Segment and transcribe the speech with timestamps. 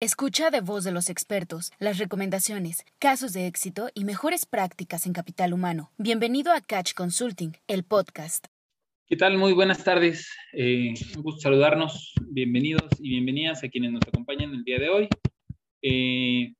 [0.00, 5.12] Escucha de voz de los expertos las recomendaciones, casos de éxito y mejores prácticas en
[5.12, 5.90] capital humano.
[5.98, 8.46] Bienvenido a Catch Consulting, el podcast.
[9.08, 9.38] ¿Qué tal?
[9.38, 10.32] Muy buenas tardes.
[10.52, 12.12] Eh, un gusto saludarnos.
[12.30, 15.08] Bienvenidos y bienvenidas a quienes nos acompañan el día de hoy.
[15.82, 16.54] Eh,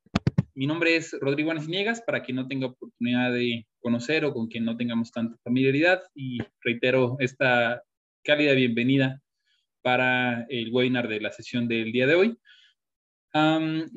[0.55, 4.65] mi nombre es Rodrigo Niegas, para quien no tenga oportunidad de conocer o con quien
[4.65, 6.03] no tengamos tanta familiaridad.
[6.13, 7.85] Y reitero esta
[8.25, 9.23] cálida bienvenida
[9.81, 12.39] para el webinar de la sesión del día de hoy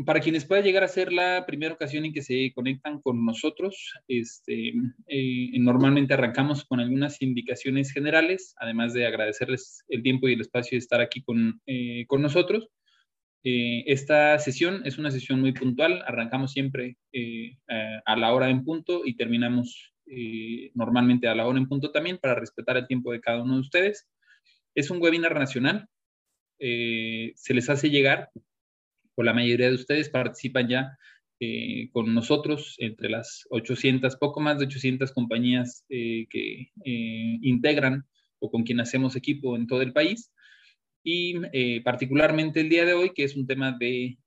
[0.05, 3.94] para quienes pueda llegar a ser la primera ocasión en que se conectan con nosotros,
[4.08, 4.73] este,
[5.08, 10.76] eh, normalmente arrancamos con algunas indicaciones generales, además de agradecerles el tiempo y el espacio
[10.76, 12.67] de estar aquí con, eh, con nosotros.
[13.44, 16.98] Eh, esta sesión es una sesión muy puntual, arrancamos siempre
[17.70, 19.94] a, a, la hora en punto y terminamos
[20.73, 23.62] normalmente a la hora en punto también para respetar el tiempo de cada uno de
[23.62, 24.09] ustedes.
[24.76, 25.88] Es un webinar nacional,
[26.59, 28.30] se les hace llegar
[29.16, 30.98] o la mayoría de ustedes participan ya
[31.44, 38.06] eh, con nosotros entre las 800, poco más de 800 compañías eh, que eh, integran
[38.38, 40.31] o con quien hacemos equipo en todo el país.
[41.03, 41.34] Y
[41.84, 44.20] particularmente el día de hoy, que es un tema de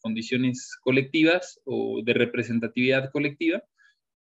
[0.00, 3.62] condiciones colectivas o de representatividad colectiva,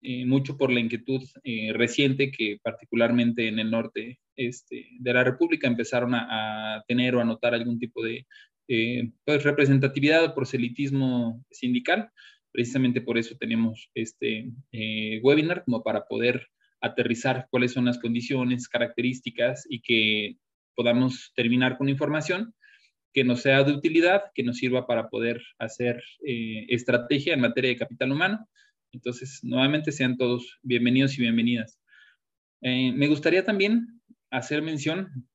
[0.01, 1.21] mucho por la inquietud
[1.75, 7.21] reciente que particularmente en el norte este, de la República empezaron a, a, tener o
[7.21, 8.25] a notar algún tipo de
[8.67, 12.09] eh, pues, representatividad o proselitismo sindical.
[12.51, 16.47] Precisamente por eso tenemos este eh, webinar, como para poder
[16.81, 20.37] aterrizar cuáles son las condiciones, características y que
[20.75, 22.53] podamos terminar con información
[23.13, 27.69] que nos sea de utilidad, que nos sirva para poder hacer eh, estrategia en materia
[27.69, 28.47] de capital humano.
[28.91, 31.79] Entonces, nuevamente sean todos bienvenidos y bienvenidas.
[32.61, 35.27] me gustaría también hacer mención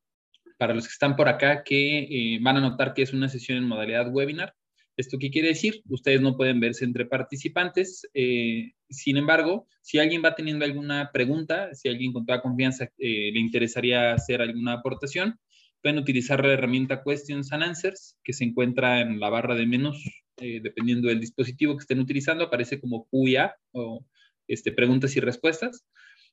[0.60, 3.56] para los que están por acá que eh, van a notar que es una sesión
[3.56, 4.54] en modalidad webinar.
[4.94, 5.80] ¿Esto qué quiere decir?
[5.88, 8.06] Ustedes no pueden verse entre participantes.
[8.12, 13.30] Eh, sin embargo, si alguien va teniendo alguna pregunta, si alguien con toda confianza eh,
[13.32, 15.40] le interesaría hacer alguna aportación,
[15.80, 20.04] pueden utilizar la herramienta Questions and Answers, que se encuentra en la barra de menos,
[20.36, 24.04] dependiendo del dispositivo que estén utilizando, aparece como QA o
[24.46, 25.86] este, preguntas y respuestas.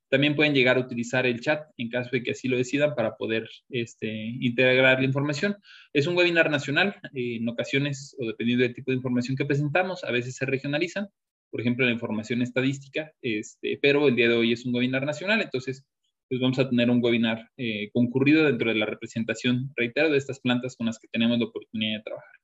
[0.10, 3.18] También pueden llegar a utilizar el chat en caso de que así lo decidan para
[3.18, 4.08] poder este,
[4.40, 5.58] integrar la información.
[5.94, 10.04] Es un webinar nacional, eh, en ocasiones, o dependiendo del tipo de información que presentamos,
[10.04, 11.08] a veces se regionalizan,
[11.50, 15.42] por ejemplo, la información estadística, este, pero el día de hoy es un webinar nacional,
[15.42, 15.86] entonces
[16.30, 20.40] pues vamos a tener un webinar eh, concurrido dentro de la representación, reitero, de estas
[20.40, 22.36] plantas con las que tenemos la oportunidad de trabajar.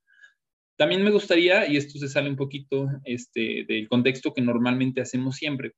[0.78, 5.36] También me gustaría, y esto se sale un poquito este, del contexto que normalmente hacemos
[5.36, 5.74] siempre,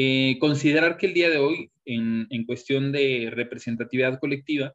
[0.00, 4.72] eh, considerar que el día de hoy, en, cuestión de representatividad colectiva,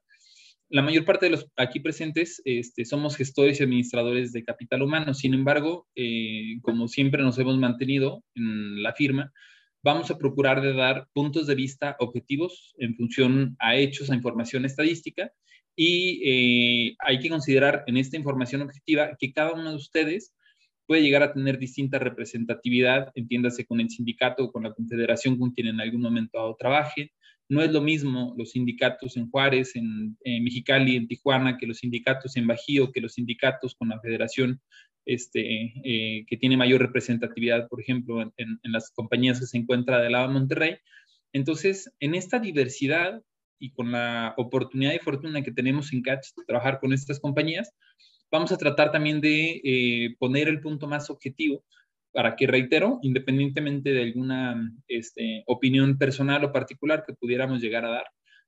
[0.67, 5.13] la mayor parte de los aquí presentes este, somos gestores y administradores de capital humano.
[5.13, 9.31] Sin embargo, eh, como siempre nos hemos mantenido en la firma,
[9.81, 14.65] vamos a procurar de dar puntos de vista objetivos en función a hechos, a información
[14.65, 15.31] estadística.
[15.73, 20.33] Y eh, hay que considerar en esta información objetiva que cada uno de ustedes
[20.85, 25.51] puede llegar a tener distinta representatividad, entiéndase con el sindicato o con la confederación con
[25.51, 27.11] quien en algún momento dado trabaje.
[27.49, 32.35] No es lo mismo los sindicatos en Juárez, en, Mexicali, en Tijuana, que los sindicatos
[32.37, 34.61] en Bajío, que los sindicatos con la federación
[35.05, 40.13] este, eh, que tiene mayor representatividad, por ejemplo, en, las compañías que se encuentran del
[40.13, 40.77] lado de Monterrey.
[41.33, 43.21] Entonces, en esta diversidad
[43.59, 47.73] y con la oportunidad y fortuna que tenemos en Catch de trabajar con estas compañías,
[48.33, 51.63] vamos a tratar también de eh, poner el punto más objetivo
[52.11, 57.91] para que, reitero, independientemente de alguna este, opinión personal o particular que pudiéramos llegar a
[57.91, 58.05] dar,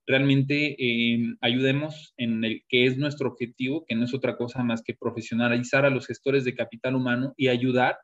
[0.08, 4.82] realmente eh, ayudemos en el que es nuestro objetivo, que no es otra cosa más
[4.82, 8.00] que profesionalizar a los gestores de capital humano y ayudar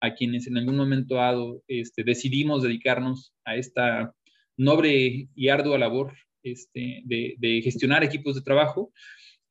[0.00, 4.14] a quienes en algún momento dado este, decidimos dedicarnos a esta
[4.56, 8.92] noble y ardua labor este, de, de gestionar equipos de trabajo,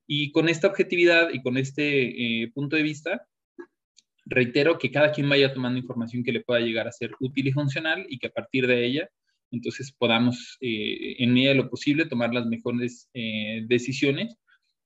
[0.07, 3.27] y con esta objetividad y con este eh, punto de vista,
[4.25, 7.51] reitero que cada quien vaya tomando información que le pueda llegar a ser útil y
[7.51, 9.09] funcional y que a partir de ella,
[9.51, 14.35] entonces podamos, eh, en medida de lo posible, tomar las mejores eh, decisiones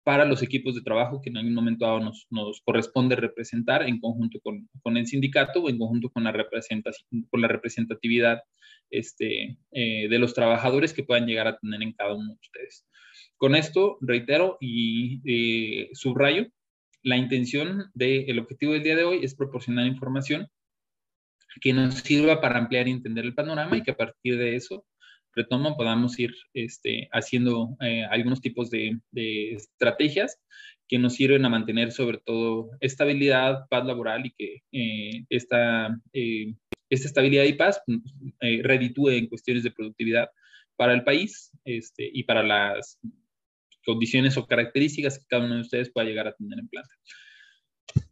[0.03, 4.00] para los equipos de trabajo que en algún momento dado nos, nos corresponde representar en
[4.00, 8.41] conjunto con, con, el sindicato o en conjunto con la, representación, con la representatividad
[8.91, 12.85] este, de los trabajadores que puedan llegar a tener en cada uno de ustedes.
[13.37, 16.47] Con esto, reitero y eh, subrayo,
[17.03, 20.47] la intención del objetivo del día de hoy es proporcionar información
[21.61, 24.85] que nos sirva para ampliar y entender el panorama y que a partir de eso,
[25.33, 30.39] retomo, podamos ir este, haciendo eh, algunos tipos de, estrategias
[30.88, 37.07] que nos sirven a mantener sobre todo estabilidad, paz laboral y que eh, esta, esta
[37.07, 37.81] estabilidad y paz
[38.39, 40.29] reditúe en cuestiones de productividad
[40.77, 42.99] para el país este, y para las
[43.85, 46.93] condiciones o características que cada uno de ustedes pueda llegar a tener en planta.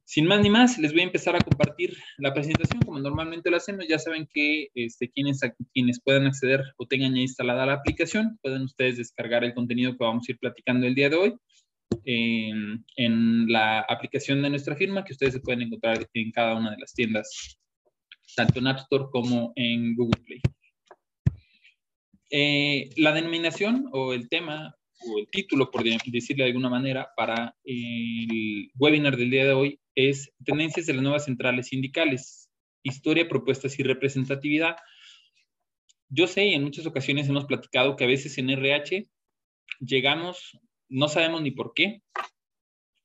[0.06, 3.58] Sin más ni más, les voy a empezar a compartir la presentación como normalmente lo
[3.58, 3.88] hacemos.
[3.88, 5.40] Ya saben que este, quienes,
[5.74, 10.04] quienes puedan acceder o tengan ya instalada la aplicación, pueden ustedes descargar el contenido que
[10.04, 11.36] vamos a ir platicando el día de hoy
[12.06, 16.72] en, en la aplicación de nuestra firma que ustedes se pueden encontrar en cada una
[16.72, 17.60] de las tiendas,
[18.36, 20.42] tanto en App Store como en Google Play.
[22.30, 24.76] Eh, la denominación o el tema
[25.18, 30.32] el título, por decirle de alguna manera, para el webinar del día de hoy es
[30.44, 32.50] Tendencias de las nuevas centrales sindicales,
[32.84, 34.76] historia, propuestas y representatividad.
[36.10, 39.08] Yo sé, y en muchas ocasiones hemos platicado que a veces en RH
[39.80, 40.60] llegamos,
[40.90, 42.02] no sabemos ni por qué.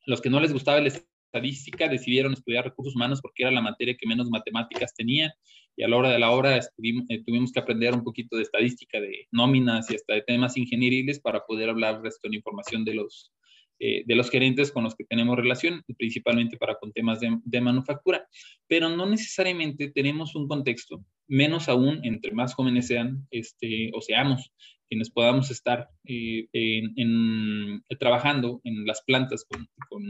[0.06, 3.96] Los que no les gustaba la estadística decidieron estudiar recursos humanos porque era la materia
[3.98, 5.34] que menos matemáticas tenía
[5.78, 9.00] y a la hora de la hora eh, tuvimos que aprender un poquito de estadística,
[9.00, 13.32] de nóminas y hasta de temas ingenieriles para poder hablar de la información de los,
[13.78, 18.26] eh, de los gerentes con los que tenemos relación, principalmente para con temas de, manufactura.
[18.66, 24.52] Pero no necesariamente tenemos un contexto, menos aún entre más jóvenes sean este, o seamos,
[24.88, 30.02] quienes podamos estar eh, en, trabajando en las plantas con, con,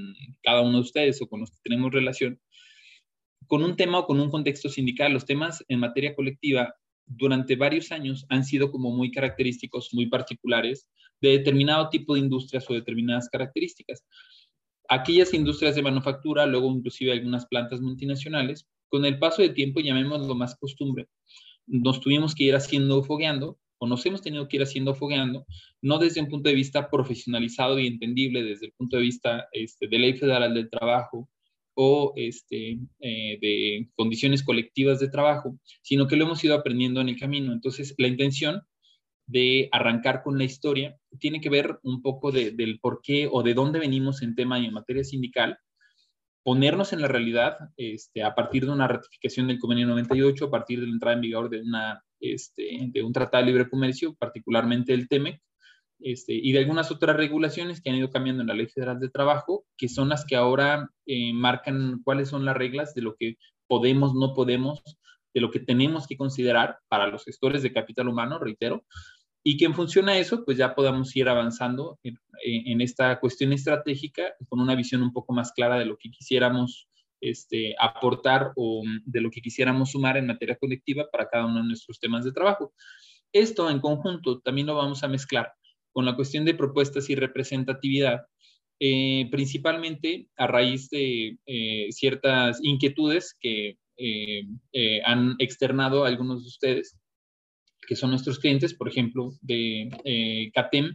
[0.42, 2.40] cada uno de ustedes o con los que tenemos relación,
[3.48, 5.12] con un tema o con un contexto sindical.
[5.12, 6.74] Los temas en materia colectiva
[7.06, 10.86] durante varios años han sido como muy característicos, muy particulares
[11.20, 14.04] de determinado tipo de industrias o determinadas características.
[14.88, 20.34] Aquellas industrias de manufactura, luego inclusive algunas plantas multinacionales, con el paso del tiempo, llamémoslo
[20.34, 21.08] más costumbre,
[21.66, 25.46] nos tuvimos que ir haciendo fogueando o nos hemos tenido que ir haciendo fogueando,
[25.82, 29.88] no desde un punto de vista profesionalizado y entendible, desde el punto de vista este,
[29.88, 31.28] de ley federal del trabajo
[31.80, 37.08] o este, eh, de condiciones colectivas de trabajo, sino que lo hemos ido aprendiendo en
[37.08, 37.52] el camino.
[37.52, 38.62] Entonces, la intención
[39.28, 43.54] de arrancar con la historia tiene que ver un poco del por qué o de
[43.54, 45.56] dónde venimos en tema y en materia sindical,
[46.42, 50.80] ponernos en la realidad este, a partir de una ratificación del convenio 98, a partir
[50.80, 54.94] de la entrada en vigor de, una, este, de un tratado de libre comercio, particularmente
[54.94, 55.40] el TEMEC,
[56.00, 59.10] este, y de algunas otras regulaciones que han ido cambiando en la Ley Federal de
[59.10, 63.36] Trabajo, que son las que ahora eh, marcan cuáles son las reglas de lo que
[63.66, 64.82] podemos, no podemos,
[65.34, 68.84] de lo que tenemos que considerar para los gestores de capital humano, reitero,
[69.42, 74.34] y que en función a eso, pues ya podamos ir avanzando en, esta cuestión estratégica
[74.48, 76.88] con una visión un poco más clara de lo que quisiéramos
[77.20, 81.68] este, aportar o de lo que quisiéramos sumar en materia colectiva para cada uno de
[81.68, 82.72] nuestros temas de trabajo.
[83.32, 85.52] Esto en conjunto también lo vamos a mezclar
[85.98, 88.20] con la cuestión de propuestas y representatividad,
[88.78, 96.96] eh, principalmente a raíz de eh, ciertas inquietudes que eh, han externado algunos de ustedes
[97.88, 100.94] que son nuestros clientes, por ejemplo, de eh, CATEM,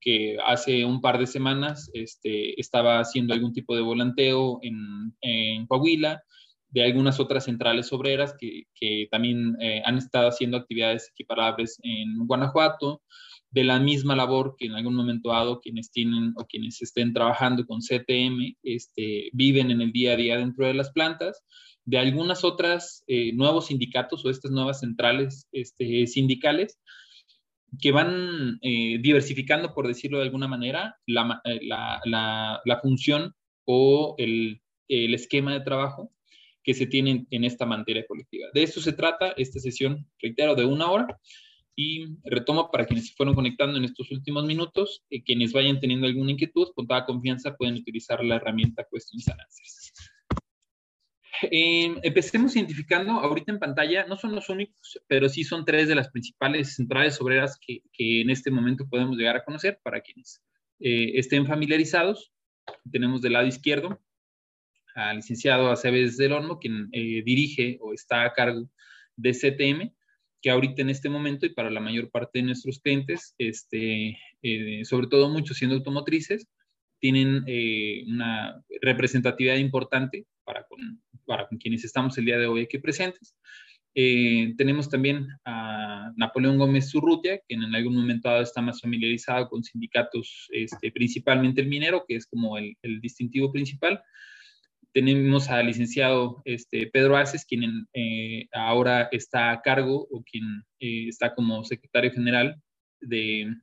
[0.00, 5.64] que hace un par de semanas este, estaba haciendo algún tipo de volanteo en, en
[5.68, 6.24] Coahuila,
[6.70, 12.26] de algunas otras centrales obreras que, que también eh, han estado haciendo actividades equiparables en
[12.26, 13.02] Guanajuato,
[13.50, 17.66] de la misma labor que en algún momento dado quienes tienen o quienes estén trabajando
[17.66, 21.42] con CTM este, viven en el día a día dentro de las plantas
[21.84, 26.78] de algunas otras eh, nuevos sindicatos o estas nuevas centrales este, sindicales
[27.80, 32.00] que van eh, diversificando, por decirlo de alguna manera, la, eh, la,
[32.64, 36.12] la, función o el, el, esquema de trabajo
[36.62, 38.48] que se tiene en esta materia colectiva.
[38.52, 41.18] De esto se trata esta sesión, reitero, de una hora.
[41.76, 46.32] Y retomo para quienes se fueron conectando en estos últimos minutos, quienes vayan teniendo alguna
[46.32, 49.92] inquietud, con toda confianza pueden utilizar la herramienta Questions and Answers.
[51.50, 55.94] Eh, empecemos identificando ahorita en pantalla, no son los únicos, pero sí son tres de
[55.94, 60.42] las principales centrales obreras que, que en este momento podemos llegar a conocer para quienes
[60.80, 62.32] eh, estén familiarizados.
[62.90, 64.02] Tenemos del lado izquierdo
[64.94, 68.68] al licenciado Aceves del Olmo, quien eh, dirige o está a cargo
[69.16, 69.94] de CTM,
[70.42, 74.84] que ahorita en este momento y para la mayor parte de nuestros clientes, este, eh,
[74.84, 76.48] sobre todo muchos siendo automotrices,
[76.98, 82.62] tienen eh, una representatividad importante para con, para con quienes estamos el día de hoy
[82.62, 83.34] aquí presentes.
[83.94, 89.48] Eh, tenemos también a Napoleón Gómez Zurrutia, quien en algún momento dado está más familiarizado
[89.48, 94.00] con sindicatos, este, principalmente el minero, que es como el, el, distintivo principal.
[94.92, 101.34] Tenemos al licenciado este, Pedro Aces, quien eh, ahora está a cargo o quien está
[101.34, 102.60] como secretario general
[103.00, 103.54] de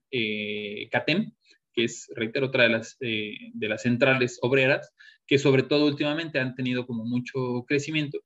[0.92, 1.32] CATEM,
[1.78, 4.92] que es, reitero, otra de las, eh, de las centrales obreras,
[5.28, 8.20] que sobre todo últimamente han tenido como mucho crecimiento.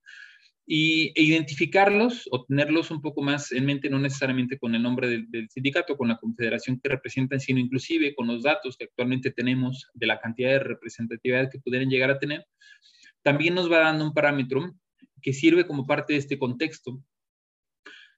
[0.66, 5.10] Y e identificarlos o tenerlos un poco más en mente, no necesariamente con el nombre
[5.10, 9.32] del, del sindicato, con la confederación que representan, sino inclusive con los datos que actualmente
[9.32, 12.46] tenemos de la cantidad de representatividad que pudieran llegar a tener,
[13.24, 14.74] también nos va dando un parámetro
[15.22, 17.02] que sirve como parte de este contexto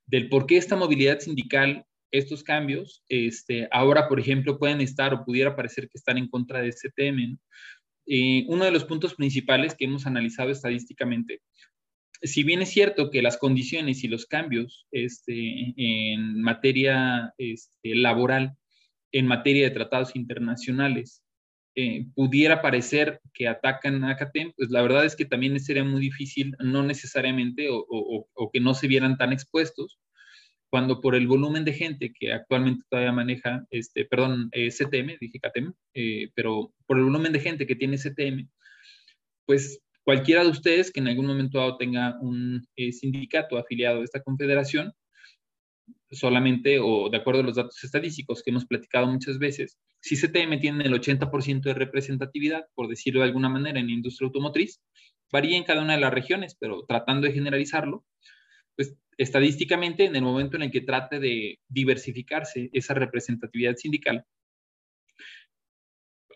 [0.05, 5.25] del por qué esta movilidad sindical, estos cambios, este, ahora, por ejemplo, pueden estar o
[5.25, 7.21] pudiera parecer que están en contra de este tema.
[8.05, 11.41] Eh, uno de los puntos principales que hemos analizado estadísticamente,
[12.21, 18.55] si bien es cierto que las condiciones y los cambios este, en materia este, laboral,
[19.11, 21.22] en materia de tratados internacionales,
[21.75, 26.01] eh, pudiera parecer que atacan a CATEM, pues la verdad es que también sería muy
[26.01, 29.99] difícil, no necesariamente, o, que no se vieran tan expuestos,
[30.69, 35.39] cuando por el volumen de gente que actualmente todavía maneja, este, perdón, eh, CTM, dije
[35.39, 38.49] CATEM, eh, pero por el volumen de gente que tiene CTM,
[39.45, 44.21] pues cualquiera de ustedes que en algún momento dado tenga un sindicato afiliado a esta
[44.21, 44.93] confederación,
[46.13, 50.59] solamente o de acuerdo a los datos estadísticos que hemos platicado muchas veces, si CTM
[50.59, 54.81] tiene el 80% de representatividad, por decirlo de alguna manera, en la industria automotriz,
[55.31, 58.05] varía en cada una de las regiones, pero tratando de generalizarlo,
[58.75, 64.25] pues estadísticamente en el momento en el que trate de diversificarse esa representatividad sindical,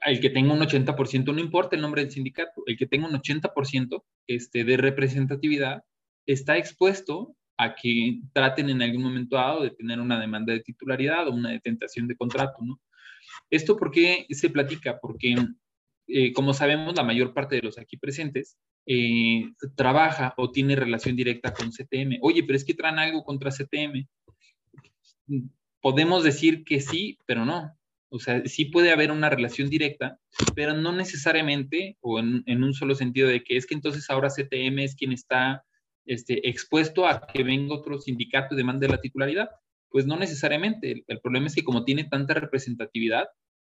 [0.05, 3.13] el que tenga un 80%, no importa el nombre del sindicato, el que tenga un
[3.13, 5.84] 80% este, de representatividad
[6.25, 11.28] está expuesto a que traten en algún momento dado de tener una demanda de titularidad
[11.28, 12.80] o una detentación de contrato, ¿no?
[13.50, 15.00] ¿Esto por qué se platica?
[15.00, 15.36] Porque,
[16.08, 21.16] eh, como sabemos, la mayor parte de los aquí presentes eh, trabaja o tiene relación
[21.16, 22.20] directa con CTM.
[22.22, 24.08] Oye, pero es que traen algo contra CTM.
[25.82, 27.74] Podemos decir que sí, pero no.
[28.10, 30.20] O sea, sí puede haber una relación directa,
[30.56, 34.30] pero no necesariamente, o en, en un solo sentido de que es que entonces ahora
[34.30, 35.66] CTM es quien está
[36.08, 39.50] este, expuesto a que venga otro sindicato y demande la titularidad.
[39.90, 41.04] Pues no necesariamente.
[41.08, 43.28] El, problema es que como tiene tanta representatividad,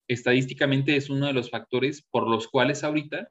[0.08, 3.30] estadísticamente es uno de los factores por los cuales ahorita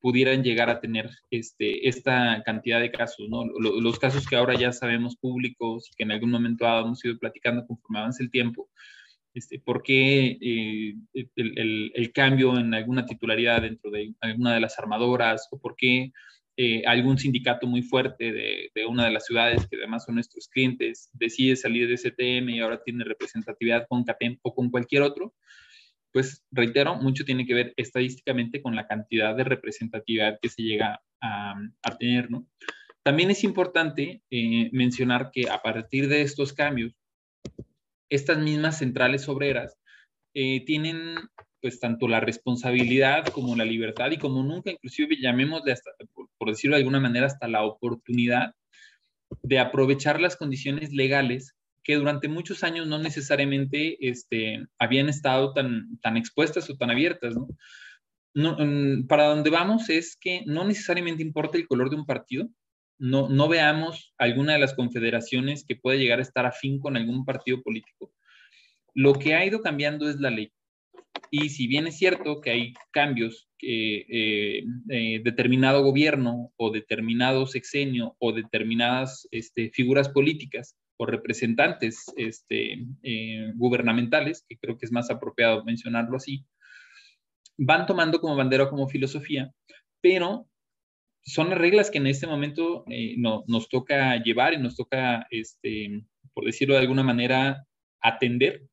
[0.00, 3.44] pudieran llegar a tener este, esta cantidad de casos, ¿no?
[3.46, 8.00] Los, casos que ahora ya sabemos públicos que en algún momento hemos ido platicando conforme
[8.18, 8.68] el tiempo,
[9.32, 10.94] este, por qué eh,
[11.36, 16.12] el, el, cambio en alguna titularidad dentro de alguna de las armadoras o por qué
[16.56, 21.10] eh, algún sindicato muy fuerte de, una de las ciudades que además son nuestros clientes
[21.12, 25.34] decide salir de STM y ahora tiene representatividad con CATEM o con cualquier otro,
[26.12, 31.02] pues reitero, mucho tiene que ver estadísticamente con la cantidad de representatividad que se llega
[31.20, 32.46] a, a tener, ¿no?
[33.04, 36.94] También es importante eh, mencionar que a partir de estos cambios,
[38.08, 39.76] estas mismas centrales obreras
[40.32, 41.16] eh, tienen
[41.64, 46.76] pues tanto la responsabilidad como la libertad y como nunca, inclusive llamémosle hasta, por, decirlo
[46.76, 48.54] de alguna manera, hasta la oportunidad
[49.42, 55.98] de aprovechar las condiciones legales que durante muchos años no necesariamente este, habían estado tan,
[56.02, 57.34] tan expuestas o tan abiertas.
[57.34, 57.48] ¿no?
[58.34, 62.46] No, mm, para donde vamos es que no necesariamente importa el color de un partido,
[62.98, 67.24] no, no veamos alguna de las confederaciones que puede llegar a estar afín con algún
[67.24, 68.12] partido político.
[68.92, 70.52] Lo que ha ido cambiando es la ley.
[71.36, 77.48] Y si bien es cierto que hay cambios que eh, eh, determinado gobierno o determinado
[77.48, 84.92] sexenio o determinadas este, figuras políticas o representantes este, eh, gubernamentales, que creo que es
[84.92, 86.44] más apropiado mencionarlo así,
[87.56, 89.52] van tomando como bandera o como filosofía,
[90.00, 90.48] pero
[91.24, 92.84] son las reglas que en este momento
[93.16, 97.66] no, nos toca llevar y nos toca, este, por decirlo de alguna manera,
[98.00, 98.68] atender,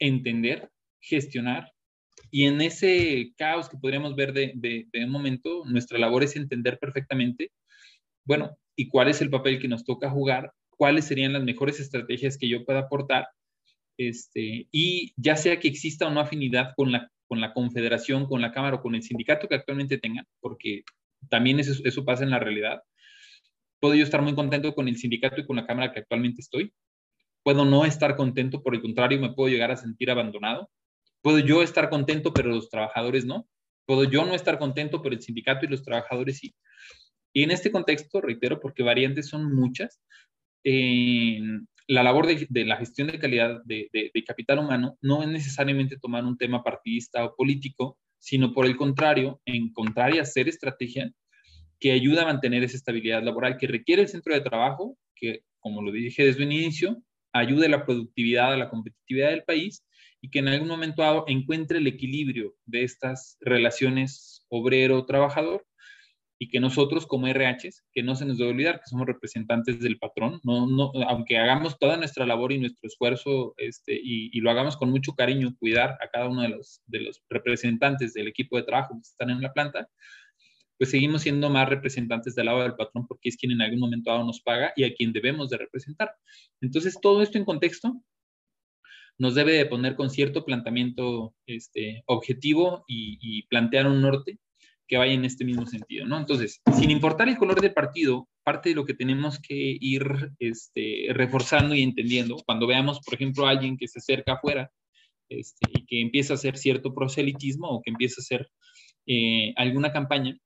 [0.00, 0.71] entender,
[1.02, 1.72] gestionar
[2.30, 6.78] y en ese caos que podríamos ver de, de, un momento, nuestra labor es entender
[6.78, 7.52] perfectamente,
[8.24, 12.38] bueno, y cuál es el papel que nos toca jugar, cuáles serían las mejores estrategias
[12.38, 13.26] que yo pueda aportar,
[13.98, 18.40] este, y ya sea que exista o no afinidad con la, con la confederación, con
[18.40, 20.84] la Cámara o con el sindicato que actualmente tengan, porque
[21.28, 22.82] también eso, eso pasa en la realidad.
[23.78, 26.72] Puedo yo estar muy contento con el sindicato y con la Cámara que actualmente estoy.
[27.42, 30.70] Puedo no estar contento, por el contrario, me puedo llegar a sentir abandonado
[31.22, 33.48] Puedo yo estar contento, pero los trabajadores no.
[33.86, 36.54] Puedo yo no estar contento, pero el sindicato y los trabajadores sí.
[37.32, 40.00] Y en este contexto, reitero, porque variantes son muchas,
[40.64, 43.88] la labor de, la gestión de calidad de,
[44.26, 49.40] capital humano no es necesariamente tomar un tema partidista o político, sino por el contrario,
[49.44, 51.10] encontrar y hacer estrategia
[51.80, 55.82] que ayuda a mantener esa estabilidad laboral que requiere el centro de trabajo, que, como
[55.82, 57.02] lo dije desde un inicio,
[57.32, 59.84] ayude a la productividad, a la competitividad del país
[60.22, 65.66] y que en algún momento dado encuentre el equilibrio de estas relaciones obrero-trabajador
[66.38, 69.98] y que nosotros como RHs, que no se nos debe olvidar que somos representantes del
[69.98, 74.76] patrón, no, no, aunque hagamos toda nuestra labor y nuestro esfuerzo este, y, lo hagamos
[74.76, 78.64] con mucho cariño, cuidar a cada uno de los, de los representantes del equipo de
[78.64, 79.88] trabajo que están en la planta,
[80.78, 84.10] pues seguimos siendo más representantes del lado del patrón porque es quien en algún momento
[84.10, 86.12] dado nos paga y a quien debemos de representar.
[86.60, 88.02] Entonces, todo esto en contexto
[89.22, 94.40] nos debe de poner con cierto planteamiento este, objetivo y, plantear un norte
[94.88, 96.18] que vaya en este mismo sentido, ¿no?
[96.18, 101.06] Entonces, sin importar el color del partido, parte de lo que tenemos que ir este,
[101.10, 104.72] reforzando y entendiendo, cuando veamos, por ejemplo, a alguien que se acerca afuera
[105.28, 108.48] este, y que empieza a hacer cierto proselitismo o que empieza a hacer
[109.06, 110.36] eh, alguna campaña,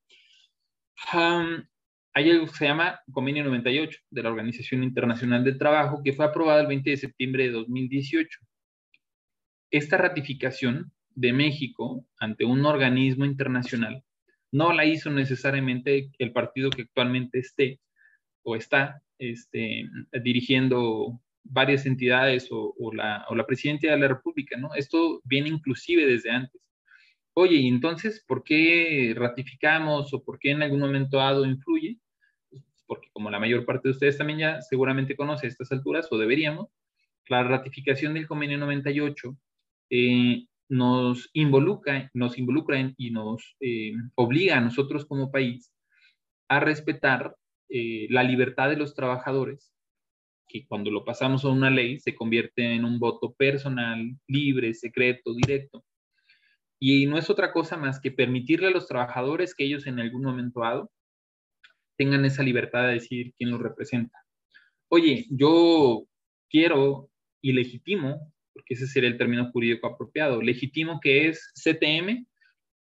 [1.14, 6.26] hay algo que se llama Convenio 98 de la Organización Internacional del Trabajo, que fue
[6.26, 8.38] aprobado el 20 de septiembre de 2018.
[9.70, 14.04] Esta ratificación de México ante un organismo internacional
[14.52, 17.80] no la hizo necesariamente el partido que actualmente esté
[18.42, 19.88] o está este,
[20.23, 24.75] dirigiendo varias entidades o, la, o la presidencia de la República, ¿no?
[24.75, 26.61] Esto viene inclusive desde antes.
[27.35, 31.99] Oye, y entonces, ¿por qué ratificamos o por qué en algún momento dado influye?
[32.87, 36.18] Porque como la mayor parte de ustedes también ya seguramente conoce a estas alturas, o
[36.18, 36.68] deberíamos,
[37.28, 39.37] la ratificación del convenio 98
[39.90, 45.72] eh, nos involucra, nos involucra y nos eh, obliga a nosotros como país
[46.48, 47.36] a respetar
[47.68, 49.72] eh, la libertad de los trabajadores,
[50.48, 55.34] que cuando lo pasamos a una ley se convierte en un voto personal, libre, secreto,
[55.34, 55.84] directo.
[56.78, 60.22] Y no es otra cosa más que permitirle a los trabajadores que ellos en algún
[60.22, 60.90] momento dado
[61.96, 64.18] tengan esa libertad de decidir quién los representa.
[64.88, 66.04] Oye, yo
[66.50, 70.40] quiero y legitimo porque ese sería el término jurídico apropiado.
[70.40, 72.26] Legítimo que es CTM,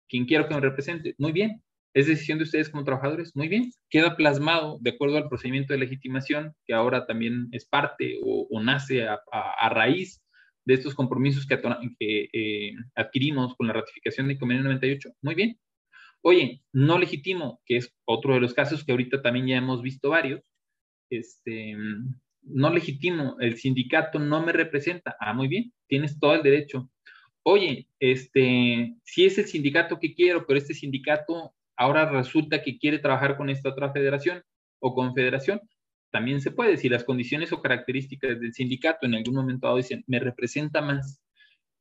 [0.08, 1.14] quien quiero que me represente.
[1.18, 1.62] Muy bien.
[1.92, 3.34] Es decisión de ustedes como trabajadores.
[3.34, 3.72] Muy bien.
[3.90, 9.06] Queda plasmado de acuerdo al procedimiento de legitimación, que ahora también es parte o, nace
[9.06, 10.22] a, raíz
[10.64, 11.60] de estos compromisos que,
[12.32, 15.10] eh, adquirimos con la ratificación del convenio 98.
[15.22, 15.58] Muy bien.
[16.22, 20.10] Oye, no legítimo, que es otro de los casos que ahorita también ya hemos visto
[20.10, 20.40] varios,
[21.10, 21.76] este,
[22.44, 25.16] no legítimo, el sindicato no me representa.
[25.20, 26.90] Ah, muy bien, tienes todo el derecho.
[27.42, 32.98] Oye, este, si es el sindicato que quiero, pero este sindicato ahora resulta que quiere
[32.98, 34.42] trabajar con esta otra federación
[34.80, 35.60] o confederación,
[36.10, 36.76] también se puede.
[36.76, 41.22] Si las condiciones o características del sindicato en algún momento dado dicen, me representa más,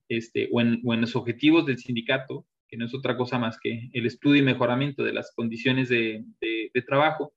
[0.10, 4.06] este, o, en, los objetivos del sindicato, que no es otra cosa más que el
[4.06, 6.26] estudio y mejoramiento de las condiciones de
[6.88, 7.34] trabajo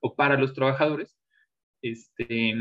[0.00, 1.19] o para los trabajadores,
[1.82, 2.54] este,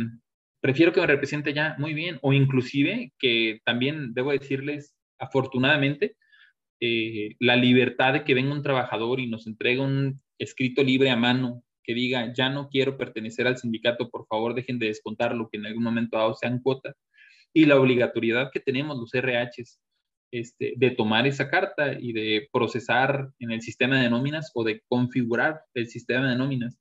[0.61, 6.15] prefiero que me represente ya muy bien, o inclusive que también debo decirles, afortunadamente,
[6.81, 11.17] eh, la libertad de que venga un trabajador y nos entregue un escrito libre a
[11.17, 15.49] mano que diga, ya no quiero pertenecer al sindicato, por favor dejen de descontar lo
[15.49, 16.95] que en algún momento dado sean cuotas,
[17.53, 19.79] y la obligatoriedad que tenemos los RHs
[20.31, 24.83] este, de tomar esa carta y de procesar en el sistema de nóminas o de
[24.87, 26.77] configurar el sistema de nóminas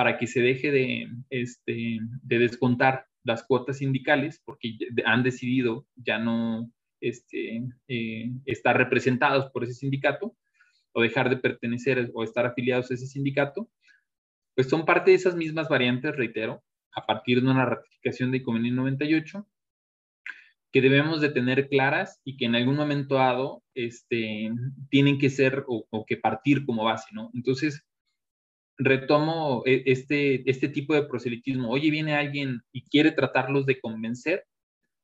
[0.00, 6.18] para que se deje de, este, de descontar las cuotas sindicales, porque han decidido ya
[6.18, 10.34] no este, eh, estar representados por ese sindicato
[10.92, 13.70] o dejar de pertenecer o estar afiliados a ese sindicato,
[14.54, 16.64] pues son parte de esas mismas variantes, reitero,
[16.96, 19.46] a partir de una ratificación de convenio 98,
[20.72, 24.50] que debemos de tener claras y que en algún momento dado este,
[24.88, 27.30] tienen que ser o, o que partir como base, ¿no?
[27.34, 27.84] Entonces,
[28.80, 31.70] retomo e, este, este tipo de proselitismo.
[31.70, 34.46] Oye, viene alguien y quiere tratarlos de convencer,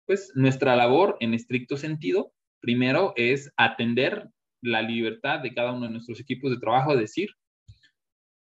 [0.07, 4.29] pues nuestra labor en estricto sentido, primero es atender
[4.63, 7.31] la libertad de cada uno de nuestros equipos de trabajo, decir,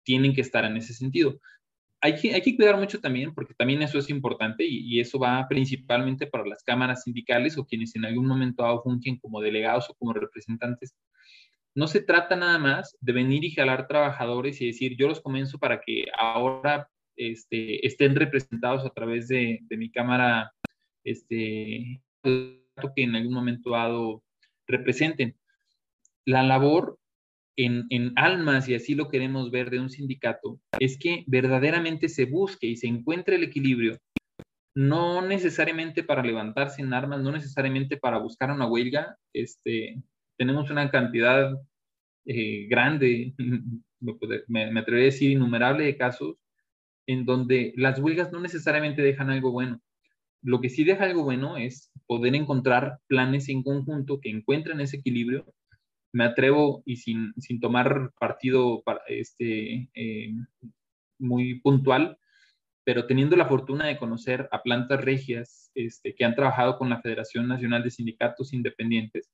[0.04, 1.40] tienen que estar en ese sentido.
[2.00, 5.46] Hay que, hay que cuidar mucho también, porque también eso es importante y, eso va
[5.48, 10.12] principalmente para las cámaras sindicales o quienes en algún momento fungen como delegados o como
[10.12, 10.94] representantes
[11.74, 15.58] no se trata nada más de venir y jalar trabajadores y decir, yo los comienzo
[15.58, 20.52] para que ahora este, estén representados a través de, mi cámara,
[21.02, 24.22] este, que en algún momento dado
[24.66, 25.36] representen.
[26.24, 26.98] La labor
[27.56, 32.24] en, en, almas, y así lo queremos ver de un sindicato, es que verdaderamente se
[32.24, 33.98] busque y se encuentre el equilibrio,
[34.74, 40.02] no necesariamente para levantarse en armas, no necesariamente para buscar una huelga, este,
[40.36, 41.52] tenemos una cantidad
[42.26, 43.34] eh, grande,
[44.48, 46.36] me, me atrevería a decir innumerable de casos,
[47.06, 49.80] en donde las huelgas no necesariamente dejan algo bueno.
[50.42, 54.98] Lo que sí deja algo bueno es poder encontrar planes en conjunto que encuentren ese
[54.98, 55.46] equilibrio.
[56.12, 60.34] Me atrevo y sin, sin tomar partido para este, eh,
[61.18, 62.18] muy puntual,
[62.84, 67.00] pero teniendo la fortuna de conocer a plantas regias este, que han trabajado con la
[67.00, 69.30] Federación Nacional de Sindicatos Independientes,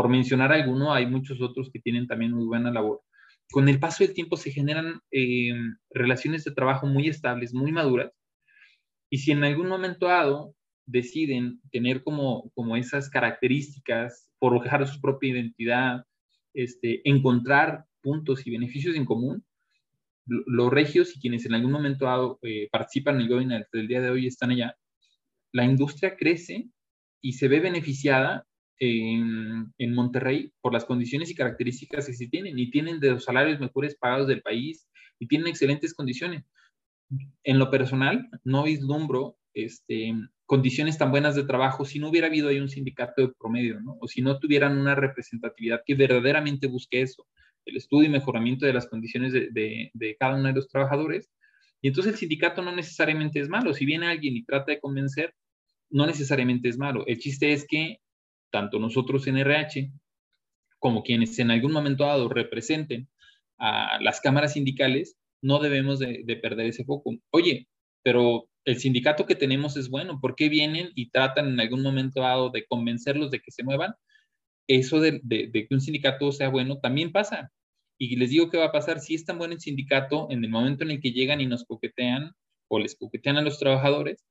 [0.00, 3.02] por mencionar alguno, hay muchos otros que tienen también muy buena labor.
[3.50, 5.52] Con el paso del tiempo se generan eh,
[5.90, 8.10] relaciones de trabajo muy estables, muy maduras,
[9.10, 10.54] y si en algún momento dado
[10.86, 16.06] deciden tener como, como esas características, forjar su propia identidad,
[16.54, 19.44] este, encontrar puntos y beneficios en común,
[20.24, 24.00] los regios y quienes en algún momento dado eh, participan en el webinar del día
[24.00, 24.74] de hoy están allá,
[25.52, 26.70] la industria crece
[27.20, 28.46] y se ve beneficiada
[28.80, 33.24] en, en, Monterrey por las condiciones y características que se tienen y tienen de los
[33.24, 34.88] salarios mejores pagados del país
[35.18, 36.44] y tienen excelentes condiciones
[37.44, 40.14] en lo personal, no vislumbro este,
[40.46, 43.98] condiciones tan buenas de trabajo si no hubiera habido ahí un sindicato de promedio, ¿no?
[44.00, 47.26] O si no tuvieran una representatividad que verdaderamente busque eso,
[47.66, 51.30] el estudio y mejoramiento de las condiciones de, de cada uno de los trabajadores.
[51.82, 53.74] Y entonces el sindicato no necesariamente es malo.
[53.74, 55.34] Si viene alguien y trata de convencer,
[55.90, 57.04] no necesariamente es malo.
[57.06, 57.98] El chiste es que
[58.50, 59.90] tanto nosotros en RH
[60.80, 63.08] como quienes en algún momento dado representen
[63.58, 67.14] a las cámaras sindicales, no debemos de, perder ese foco.
[67.30, 67.68] Oye,
[68.02, 72.22] pero el sindicato que tenemos es bueno, ¿por qué vienen y tratan en algún momento
[72.22, 73.94] dado de convencerlos de que se muevan?
[74.66, 75.20] Eso de,
[75.52, 77.52] que un sindicato sea bueno también pasa.
[77.98, 80.50] Y les digo que va a pasar si es tan bueno el sindicato en el
[80.50, 82.32] momento en el que llegan y nos coquetean
[82.68, 84.24] o les coquetean a los trabajadores,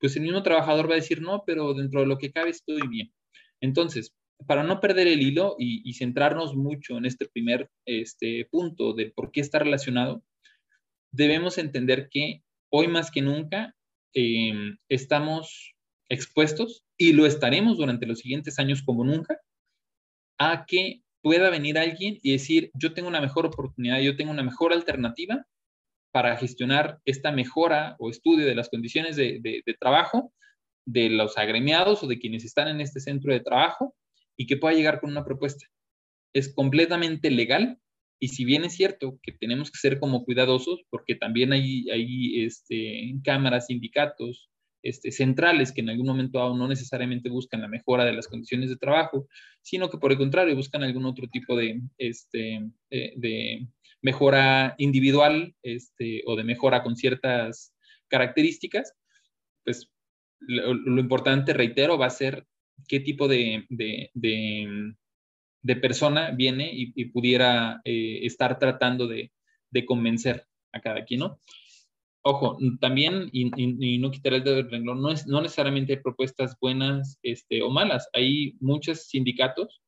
[0.00, 2.88] pues el mismo trabajador va a decir, no, pero dentro de lo que cabe estoy
[2.88, 3.12] bien.
[3.62, 4.12] Entonces,
[4.46, 9.30] para no perder el hilo y, centrarnos mucho en este primer este, punto de por
[9.30, 10.22] qué está relacionado,
[11.12, 13.74] debemos entender que hoy más que nunca
[14.14, 15.74] em, estamos
[16.08, 19.40] expuestos y lo estaremos durante los siguientes años como nunca
[20.38, 24.42] a que pueda venir alguien y decir, yo tengo una mejor oportunidad, yo tengo una
[24.42, 25.46] mejor alternativa
[26.12, 30.32] para gestionar esta mejora o estudio de las condiciones de, de trabajo
[30.84, 33.94] de los agremiados o de quienes están en este centro de trabajo
[34.36, 35.66] y que pueda llegar con una propuesta.
[36.32, 37.78] Es completamente legal
[38.18, 42.44] y si bien es cierto que tenemos que ser como cuidadosos, porque también hay, hay
[42.44, 44.48] este, cámaras, sindicatos
[44.82, 48.68] este, centrales que en algún momento aún no necesariamente buscan la mejora de las condiciones
[48.68, 49.28] de trabajo,
[49.60, 53.66] sino que por el contrario buscan algún otro tipo de, este, de,
[54.02, 57.72] mejora individual este, o de mejora con ciertas
[58.08, 58.94] características,
[59.64, 59.88] pues
[60.48, 62.46] lo, importante, reitero, va a ser
[62.88, 63.66] qué tipo de,
[65.62, 69.30] de persona viene y, pudiera eh, estar tratando de,
[69.86, 71.22] convencer a cada quien.
[72.24, 76.56] Ojo, también, y, no quitar el dedo del renglón, no, es, no necesariamente hay propuestas
[76.60, 78.08] buenas este, o malas.
[78.12, 79.80] Hay muchos sindicatos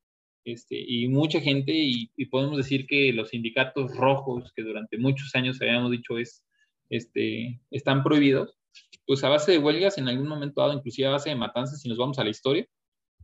[0.44, 5.60] este, y mucha gente, y, podemos decir que los sindicatos rojos, que durante muchos años
[5.60, 6.44] habíamos dicho es,
[6.88, 8.56] este, están prohibidos,
[9.06, 11.88] pues a base de huelgas, en algún momento dado, inclusive a base de matanzas, si
[11.88, 12.66] nos vamos a la historia,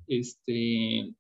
[0.07, 1.15] este,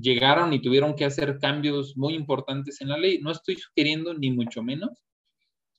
[0.00, 3.20] llegaron y tuvieron que hacer cambios muy importantes en la ley.
[3.20, 4.90] No estoy sugiriendo ni mucho menos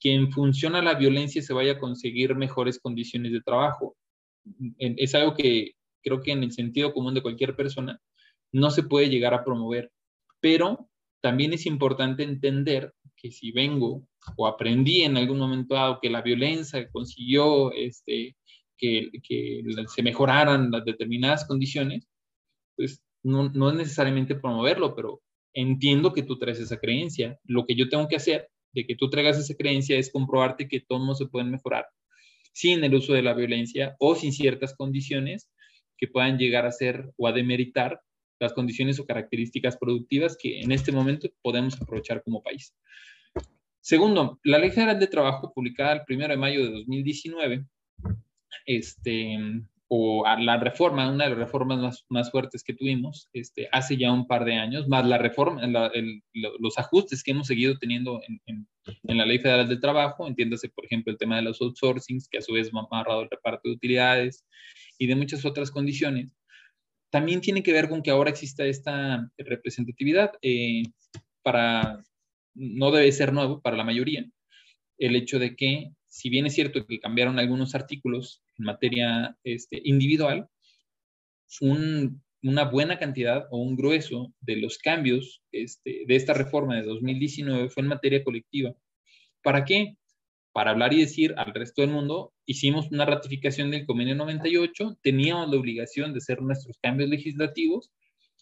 [0.00, 3.96] que en función a la violencia se vaya a conseguir mejores condiciones de trabajo.
[4.78, 8.00] Es algo que creo que en el sentido común de cualquier persona
[8.50, 9.92] no se puede llegar a promover,
[10.40, 10.88] pero
[11.20, 14.02] también es importante entender que si vengo
[14.36, 18.36] o aprendí en algún momento dado que la violencia consiguió este,
[18.76, 22.08] que, que se mejoraran las determinadas condiciones,
[22.76, 25.22] pues no, no es necesariamente promoverlo, pero
[25.54, 27.38] entiendo que tú traes esa creencia.
[27.44, 30.80] Lo que yo tengo que hacer de que tú traigas esa creencia es comprobarte que
[30.80, 31.86] todos se pueden mejorar
[32.52, 35.50] sin el uso de la violencia o sin ciertas condiciones
[35.96, 38.00] que puedan llegar a ser o a demeritar
[38.40, 42.74] las condiciones o características productivas que en este momento podemos aprovechar como país.
[43.82, 47.66] Segundo, la Ley General de Trabajo publicada el 1 de mayo de 2019
[48.64, 49.36] este,
[49.88, 53.96] o a la reforma, una de las reformas más, más, fuertes que tuvimos este, hace
[53.96, 55.62] ya un par de años, más la reforma,
[56.60, 60.84] los ajustes que hemos seguido teniendo en, en, la Ley Federal del Trabajo, entiéndase, por
[60.84, 63.74] ejemplo, el tema de los outsourcings, que a su vez ha amarrado el reparto de
[63.74, 64.46] utilidades
[64.96, 66.30] y de muchas otras condiciones,
[67.10, 70.84] también tiene que ver con que ahora exista esta representatividad eh,
[71.42, 72.02] para,
[72.54, 74.24] no debe ser nuevo para la mayoría,
[74.98, 79.80] el hecho de que si bien es cierto que cambiaron algunos artículos en materia este,
[79.82, 80.48] individual,
[81.60, 87.70] una buena cantidad o un grueso de los cambios este, de esta reforma de 2019
[87.70, 88.74] fue en materia colectiva.
[89.42, 89.96] ¿Para qué?
[90.52, 95.50] para hablar y decir al resto del mundo, hicimos una ratificación del convenio 98, teníamos
[95.50, 97.90] la obligación de hacer nuestros cambios legislativos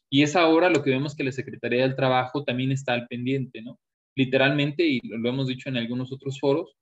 [0.08, 3.62] y es ahora lo que vemos que la Secretaría del Trabajo también está al pendiente,
[3.62, 3.78] ¿no?
[4.16, 6.76] Literalmente, y lo, hemos dicho en algunos otros foros,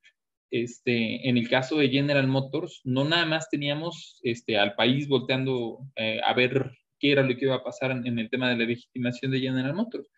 [0.51, 5.79] este, en el caso de General Motors, no nada más teníamos este, al país volteando
[5.97, 8.65] eh, a ver qué era lo que iba a pasar en, el tema de la
[8.65, 10.09] legitimación de General Motors,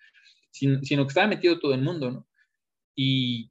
[0.51, 2.27] sino, sino, que estaba metido todo el mundo, ¿no?
[2.96, 3.51] Y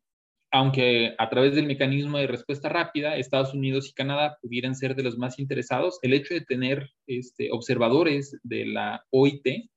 [0.51, 5.03] aunque a través del mecanismo de respuesta rápida, Estados Unidos y Canadá pudieran ser de
[5.03, 9.69] los más interesados, el hecho de tener este, observadores de la OIT,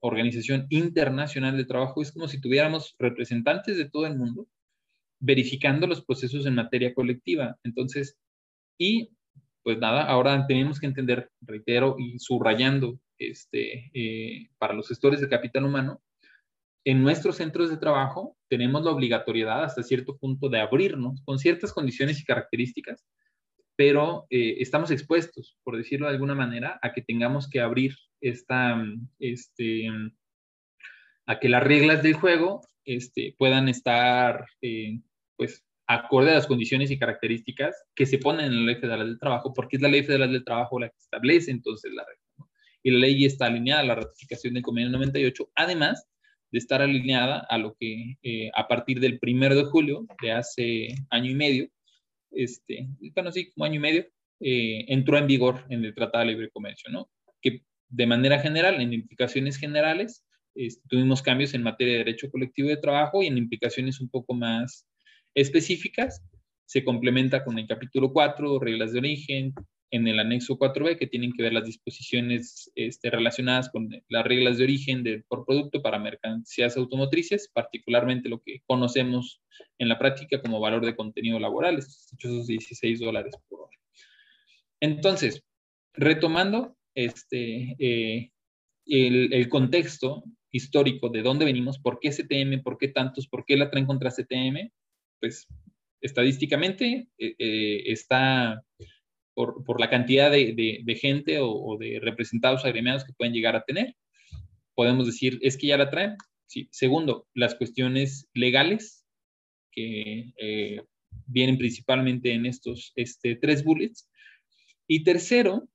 [0.00, 4.46] Organización Internacional de Trabajo, es como si tuviéramos representantes de todo el mundo
[5.20, 7.58] verificando los procesos en materia colectiva.
[7.62, 8.16] Entonces,
[8.78, 9.10] y
[9.62, 15.28] pues nada, ahora tenemos que entender, reitero y subrayando, este, eh, para los gestores de
[15.28, 16.00] capital humano,
[16.84, 21.74] en nuestros centros de trabajo tenemos la obligatoriedad hasta cierto punto de abrirnos con ciertas
[21.74, 23.04] condiciones y características,
[23.80, 28.78] pero eh, estamos expuestos, por decirlo de alguna manera, a que tengamos que abrir esta,
[29.18, 29.88] este,
[31.24, 35.00] a que las reglas del juego este, puedan estar, eh,
[35.34, 39.18] pues, acorde a las condiciones y características que se ponen en la Ley Federal del
[39.18, 42.50] Trabajo, porque es la Ley Federal del Trabajo la que establece entonces la regla.
[42.82, 46.06] Y la ley está alineada a la ratificación del Convenio 98, además
[46.52, 50.88] de estar alineada a lo que eh, a partir del primero de julio de hace
[51.08, 51.70] año y medio,
[52.30, 54.06] este, bueno, sí, como año y medio,
[54.40, 57.10] eh, entró en vigor en el Tratado de Libre Comercio, ¿no?
[57.42, 62.68] Que de manera general, en implicaciones generales, este, tuvimos cambios en materia de derecho colectivo
[62.68, 64.86] de trabajo y en implicaciones un poco más
[65.34, 66.22] específicas,
[66.66, 69.54] se complementa con el capítulo 4, reglas de origen,
[69.90, 74.58] en el anexo 4B, que tienen que ver las disposiciones este, relacionadas con las reglas
[74.58, 79.42] de origen de, por producto para mercancías automotrices, particularmente lo que conocemos
[79.78, 83.76] en la práctica como valor de contenido laboral, esos 16 dólares por hora.
[84.80, 85.42] Entonces,
[85.92, 88.30] retomando este, eh,
[88.86, 93.56] el, el, contexto histórico de dónde venimos, por qué CTM, por qué tantos, por qué
[93.56, 94.70] la traen contra CTM,
[95.20, 95.46] pues
[96.00, 98.64] estadísticamente eh, eh, está
[99.64, 103.96] por, la cantidad de, gente o, de representados agremiados que pueden llegar a tener.
[104.74, 106.16] Podemos decir, es que ya la traen.
[106.46, 106.68] Sí.
[106.72, 109.06] Segundo, las cuestiones legales,
[109.70, 110.82] que eh,
[111.26, 114.08] vienen principalmente en estos este, tres bullets.
[114.86, 115.68] Y tercero,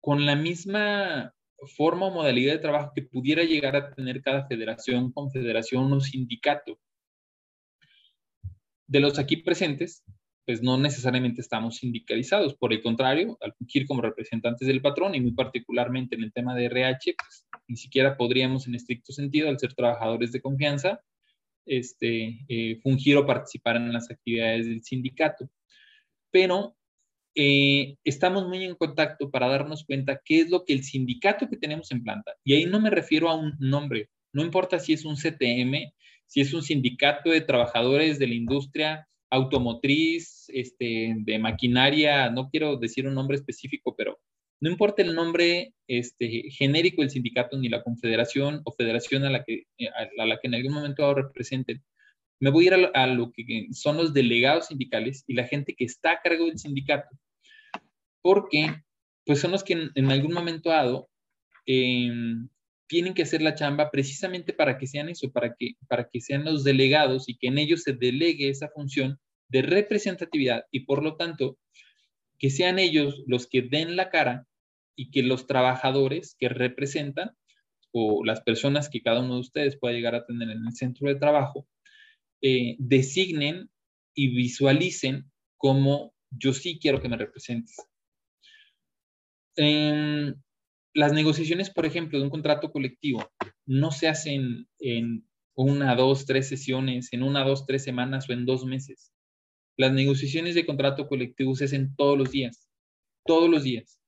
[0.00, 1.34] con la misma
[1.76, 6.78] forma o modalidad de trabajo que pudiera llegar a tener cada federación, confederación o sindicato.
[8.86, 10.04] De los aquí presentes,
[10.46, 12.54] pues no necesariamente estamos sindicalizados.
[12.54, 16.54] Por el contrario, al fungir como representantes del patrón y muy particularmente en el tema
[16.54, 21.00] de RH, pues ni siquiera podríamos en estricto sentido, al ser trabajadores de confianza,
[21.66, 25.48] este, eh, fungir o participar en las actividades del sindicato.
[26.30, 26.76] Pero
[27.34, 31.56] eh, estamos muy en contacto para darnos cuenta qué es lo que el sindicato que
[31.56, 35.04] tenemos en planta, y ahí no me refiero a un nombre, no importa si es
[35.04, 35.92] un CTM,
[36.26, 42.76] si es un sindicato de trabajadores de la industria automotriz, este, de maquinaria, no quiero
[42.76, 44.20] decir un nombre específico, pero
[44.60, 49.44] no importa el nombre este, genérico del sindicato ni la confederación o federación a la
[49.44, 51.82] que, eh, a la que en algún momento representen,
[52.40, 55.84] me voy a ir a, lo que son los delegados sindicales y la gente que
[55.84, 57.08] está a cargo del sindicato,
[58.22, 58.74] porque
[59.24, 61.08] pues son los que en, algún momento dado
[61.66, 62.48] em,
[62.86, 66.44] tienen que hacer la chamba precisamente para que sean eso, para que, para que sean
[66.44, 71.16] los delegados y que en ellos se delegue esa función de representatividad y por lo
[71.16, 71.58] tanto
[72.38, 74.46] que sean ellos los que den la cara
[74.96, 77.36] y que los trabajadores que representan
[77.92, 81.08] o las personas que cada uno de ustedes pueda llegar a tener en el centro
[81.08, 81.66] de trabajo
[82.42, 83.70] eh, designen
[84.14, 87.76] y visualicen como yo sí quiero que me representes.
[89.56, 93.30] las negociaciones, por ejemplo, de un contrato colectivo
[93.66, 98.44] no se hacen en una, dos, tres sesiones, en una, dos, tres semanas o en
[98.44, 99.13] dos meses.
[99.76, 102.68] Las negociaciones de contrato colectivo se hacen todos los días,
[103.26, 104.00] todos los días.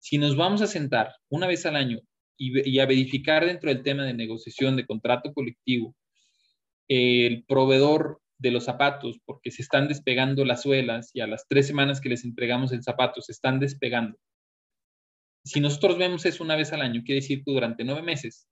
[0.00, 2.00] Si nos vamos a sentar una vez al año
[2.36, 5.96] y, a verificar dentro del tema de negociación de contrato colectivo
[6.88, 11.66] el proveedor de los zapatos, porque se están despegando las suelas y a las tres
[11.66, 14.18] semanas que les entregamos el zapato se están despegando.
[15.42, 18.46] Si nosotros vemos eso una vez al año, quiere decir que durante nueve meses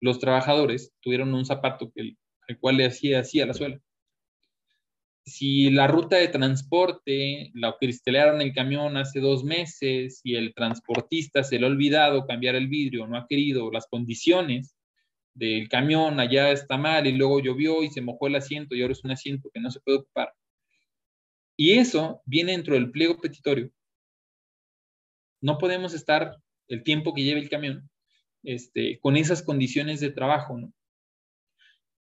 [0.00, 2.00] los trabajadores tuvieron un zapato que
[2.48, 3.80] el, cual le hacía así a la suela
[5.28, 11.44] si la ruta de transporte la cristalearon el camión hace dos meses y el transportista
[11.44, 14.74] se le ha olvidado cambiar el vidrio, no ha querido las condiciones
[15.34, 18.92] del camión allá está mal y luego llovió y se mojó el asiento y ahora
[18.92, 20.32] es un asiento que no se puede ocupar.
[21.56, 23.70] Y eso viene dentro del pliego petitorio.
[25.40, 26.36] No podemos estar
[26.68, 27.88] el tiempo que lleve el camión
[28.42, 30.58] este, con esas condiciones de trabajo.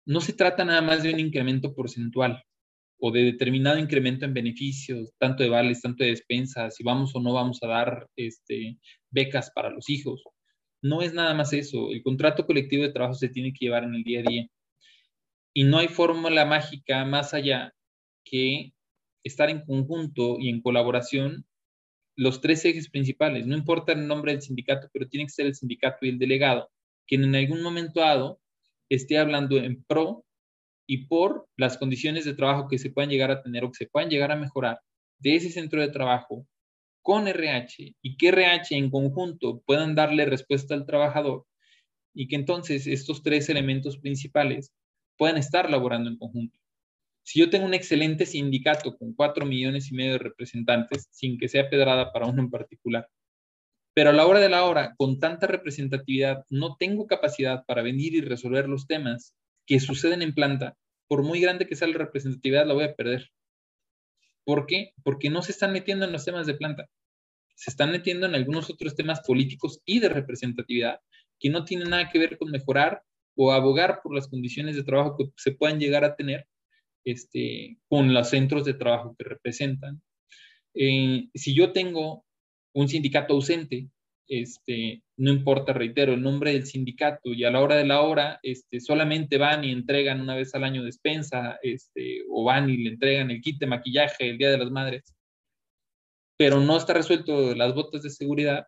[0.06, 2.44] no se trata nada más de un incremento porcentual
[3.04, 7.20] o de determinado incremento en beneficios, tanto de vales, tanto de despensas, si vamos o
[7.20, 8.78] no vamos a dar este,
[9.10, 10.24] becas para los hijos.
[10.84, 11.90] No es nada más eso.
[11.92, 14.48] El contrato colectivo de trabajo se tiene que llevar en el día a día.
[15.52, 17.74] Y no hay fórmula mágica más allá
[18.24, 18.72] que
[19.24, 21.46] estar en conjunto y en colaboración
[22.16, 23.48] los tres ejes principales.
[23.48, 26.70] No importa el nombre del sindicato, pero tiene que ser el sindicato y el delegado,
[27.08, 28.40] quien en algún momento dado
[28.90, 30.24] esté hablando en pro
[30.92, 33.88] y por las condiciones de trabajo que se puedan llegar a tener o que se
[33.88, 34.82] puedan llegar a mejorar
[35.20, 36.46] de ese centro de trabajo
[37.02, 41.46] con RH y que RH en conjunto puedan darle respuesta al trabajador
[42.14, 44.74] y que entonces estos tres elementos principales
[45.18, 46.60] puedan estar laborando en conjunto.
[47.24, 51.48] Si yo tengo un excelente sindicato con cuatro millones y medio de representantes, sin que
[51.48, 53.08] sea pedrada para uno en particular,
[53.94, 58.14] pero a la hora de la hora, con tanta representatividad, no tengo capacidad para venir
[58.14, 59.34] y resolver los temas
[59.72, 63.32] que suceden en planta, por muy grande que sea la representatividad, la voy a perder.
[64.44, 64.92] ¿Por qué?
[65.02, 66.90] Porque no se están metiendo en los temas de planta.
[67.56, 71.00] Se están metiendo en algunos otros temas políticos y de representatividad
[71.40, 73.02] que no tienen nada que ver con mejorar
[73.38, 76.48] o abogar por las condiciones de trabajo que se puedan llegar a tener
[77.06, 80.02] este, con los centros de trabajo que representan.
[80.74, 82.26] Eh, si yo tengo
[82.74, 83.88] un sindicato ausente,
[84.32, 88.40] este, no importa, reitero, el nombre del sindicato y a la hora de la hora,
[88.44, 92.92] este, solamente van y entregan una vez al año despensa, este, o van y le
[92.92, 95.04] entregan el kit de maquillaje el Día de las Madres,
[96.38, 98.68] pero no está resuelto las botas de seguridad,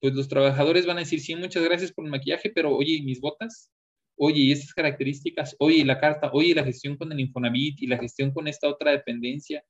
[0.00, 3.20] pues los trabajadores van a decir, sí, muchas gracias por el maquillaje, pero oye, mis
[3.20, 3.72] botas?
[4.16, 5.56] Oye, ¿y estas características?
[5.58, 6.30] Oye, la carta?
[6.32, 9.64] Oye, la gestión con el Infonavit y la gestión con esta otra dependencia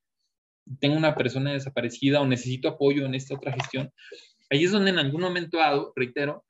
[0.80, 3.90] tengo una persona desaparecida o necesito apoyo en esta otra gestión,
[4.50, 6.44] ahí es donde en algún momento dado, reitero,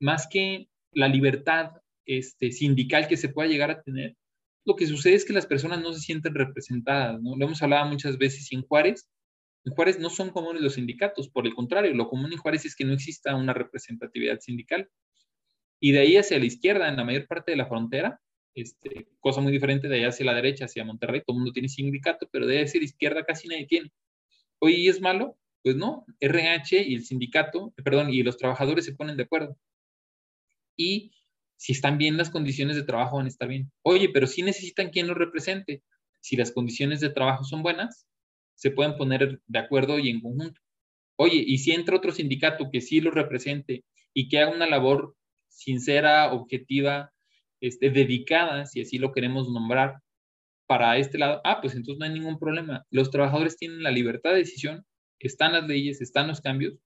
[0.00, 1.72] más que la libertad
[2.06, 4.16] este, sindical que se pueda llegar a tener,
[4.64, 7.36] lo que sucede es que las personas no se sienten representadas, ¿no?
[7.36, 9.08] Lo hemos hablado muchas veces y en Juárez,
[9.64, 12.76] en Juárez no son comunes los sindicatos, por el contrario, lo común en Juárez es
[12.76, 14.88] que no exista una representatividad sindical.
[15.80, 18.20] Y de ahí hacia la izquierda, en la mayor parte de la frontera,
[18.54, 21.68] este, cosa muy diferente de allá hacia la derecha, hacia Monterrey, todo el mundo tiene
[21.68, 23.90] sindicato, pero de decir izquierda casi nadie tiene.
[24.58, 25.36] Oye, es malo?
[25.68, 29.58] Pues no, RH y el sindicato, perdón, y los trabajadores se ponen de acuerdo.
[30.78, 31.12] Y
[31.58, 33.70] si están bien las condiciones de trabajo, van a estar bien.
[33.82, 35.82] Oye, pero si necesitan quien los represente.
[36.20, 38.08] Si las condiciones de trabajo son buenas,
[38.54, 40.58] se pueden poner de acuerdo y en conjunto.
[41.16, 45.16] Oye, y si entra otro sindicato que sí los represente y que haga una labor
[45.48, 47.12] sincera, objetiva,
[47.60, 49.98] este, dedicada, si así lo queremos nombrar,
[50.66, 52.86] para este lado, ah, pues entonces no hay ningún problema.
[52.90, 54.86] Los trabajadores tienen la libertad de decisión,
[55.26, 56.78] están las leyes, están los cambios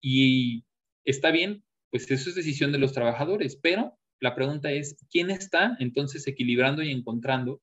[0.00, 0.64] y
[1.04, 5.76] está bien, pues eso es decisión de los trabajadores, pero la pregunta es, ¿quién está
[5.80, 7.62] entonces equilibrando y encontrando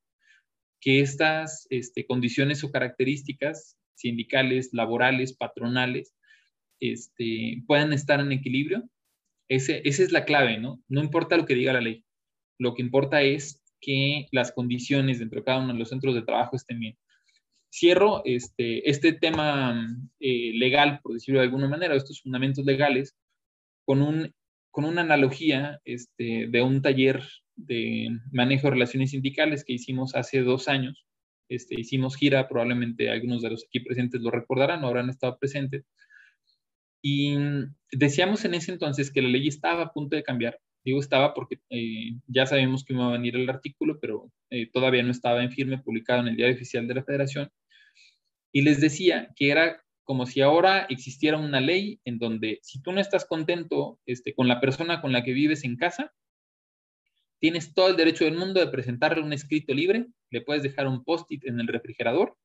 [0.81, 6.15] que estas este, condiciones o características sindicales, laborales, patronales,
[6.79, 8.89] este, puedan estar en equilibrio?
[9.49, 10.83] Esa es la clave, ¿no?
[10.89, 12.03] No importa lo que diga la ley.
[12.59, 16.23] Lo que importa es que las condiciones dentro de cada uno de los centros de
[16.23, 16.97] trabajo estén bien.
[17.69, 19.87] Cierro este, este tema
[20.19, 23.15] eh, legal, por decirlo de alguna manera, estos fundamentos legales,
[23.85, 24.33] con, un,
[24.71, 27.23] con una analogía este, de un taller
[27.55, 31.05] de manejo de relaciones sindicales que hicimos hace dos años.
[31.49, 35.85] Este, hicimos gira, probablemente algunos de los aquí presentes lo recordarán, no habrán estado presentes.
[37.01, 37.37] Y
[37.91, 41.59] decíamos en ese entonces que la ley estaba a punto de cambiar Digo estaba porque
[41.69, 45.51] eh, ya sabemos que iba a venir el artículo, pero eh, todavía no estaba en
[45.51, 47.51] firme publicado en el diario oficial de la federación.
[48.53, 52.93] Y les decía que era como si ahora existiera una ley en donde si tú
[52.93, 56.13] no estás contento este, con la persona con la que vives en casa,
[57.41, 61.03] tienes todo el derecho del mundo de presentarle un escrito libre, le puedes dejar un
[61.03, 62.37] post-it en el refrigerador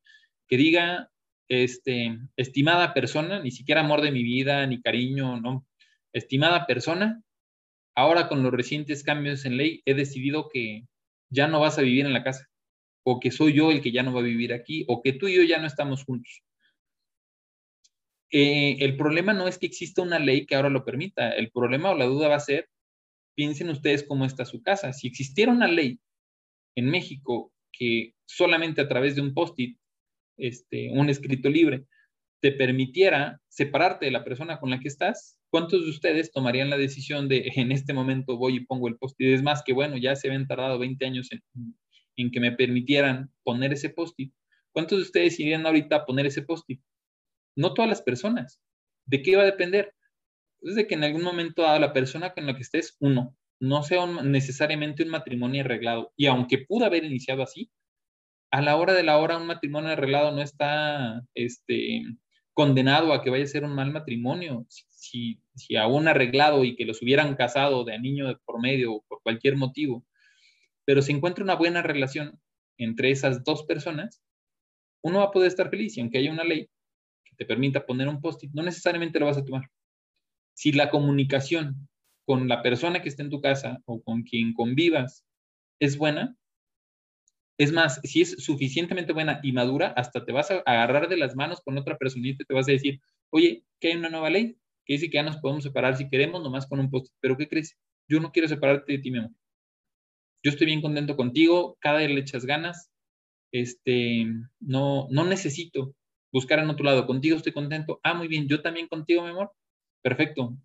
[0.49, 1.13] que diga,
[1.47, 5.65] este, estimada persona, ni siquiera amor de mi vida, ni cariño, no,
[6.13, 7.23] estimada persona,
[7.95, 10.87] ahora con los recientes cambios en ley he decidido que
[11.31, 12.49] ya no vas a vivir en la casa,
[13.05, 15.29] o que soy yo el que ya no va a vivir aquí, o que tú
[15.29, 16.43] y yo ya no estamos juntos.
[18.31, 21.91] Eh, el problema no es que exista una ley que ahora lo permita, el problema
[21.91, 22.69] o la duda va a ser,
[23.35, 24.93] piensen ustedes cómo está su casa.
[24.93, 26.01] Si existiera una ley
[26.75, 29.79] en México que solamente a través de un post-it,
[30.39, 31.87] este, un escrito libre,
[32.43, 36.77] te permitiera separarte de la persona con la que estás, ¿cuántos de ustedes tomarían la
[36.77, 39.29] decisión de en este momento voy y pongo el post-it?
[39.29, 43.73] Es más que bueno, ya se habían tardado 20 años en, que me permitieran poner
[43.73, 44.35] ese post-it.
[44.73, 46.83] ¿Cuántos de ustedes irían ahorita a poner ese post-it?
[47.55, 48.61] No todas las personas.
[49.07, 49.95] ¿De qué va a depender?
[50.63, 53.85] Es de que en algún momento dado la persona con la que estés, uno, no
[53.85, 56.13] sea necesariamente un matrimonio arreglado.
[56.17, 57.71] Y aunque pudo haber iniciado así,
[58.51, 62.03] a la hora de la hora un matrimonio arreglado no está este,
[62.55, 64.67] condenado a que vaya a ser un mal matrimonio.
[64.69, 69.23] Si, si, aún arreglado y que los hubieran casado de niño por medio o por
[69.23, 70.05] cualquier motivo,
[70.85, 72.41] pero se encuentra una buena relación
[72.79, 74.23] entre esas dos personas,
[75.03, 76.69] uno va a poder estar feliz y aunque haya una ley
[77.25, 79.71] que te permita poner un post-it, no necesariamente lo vas a tomar.
[80.55, 81.89] Si la comunicación
[82.25, 85.25] con la persona que está en tu casa o con quien convivas
[85.81, 86.37] es buena,
[87.63, 91.37] es más, si es suficientemente buena y madura, hasta te vas a agarrar de las
[91.37, 93.01] manos con otra personita y te vas a decir,
[93.31, 96.43] oye, que hay una nueva ley que dice que ya nos podemos separar si queremos,
[96.43, 97.77] nomás con un post Pero ¿qué crees?
[98.09, 99.33] Yo no quiero separarte de ti, mi amor.
[100.45, 102.91] Yo estoy bien contento contigo, cada día le echas ganas,
[103.53, 104.27] este,
[104.61, 105.95] no, no necesito
[106.33, 107.07] buscar en otro lado.
[107.07, 108.01] Contigo estoy contento.
[108.03, 109.53] Ah, muy bien, yo también contigo, mi amor.
[110.03, 110.57] Perfecto.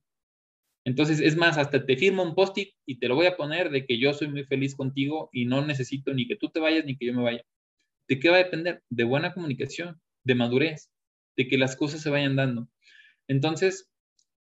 [0.87, 3.85] Entonces, es más, hasta te firmo un post-it y te lo voy a poner de
[3.85, 6.95] que yo soy muy feliz contigo y no necesito ni que tú te vayas ni
[6.95, 7.43] que yo me vaya.
[8.07, 8.81] ¿De qué va a depender?
[8.89, 10.89] De buena comunicación, de madurez,
[11.35, 12.69] de que las cosas se vayan dando.
[13.27, 13.91] Entonces,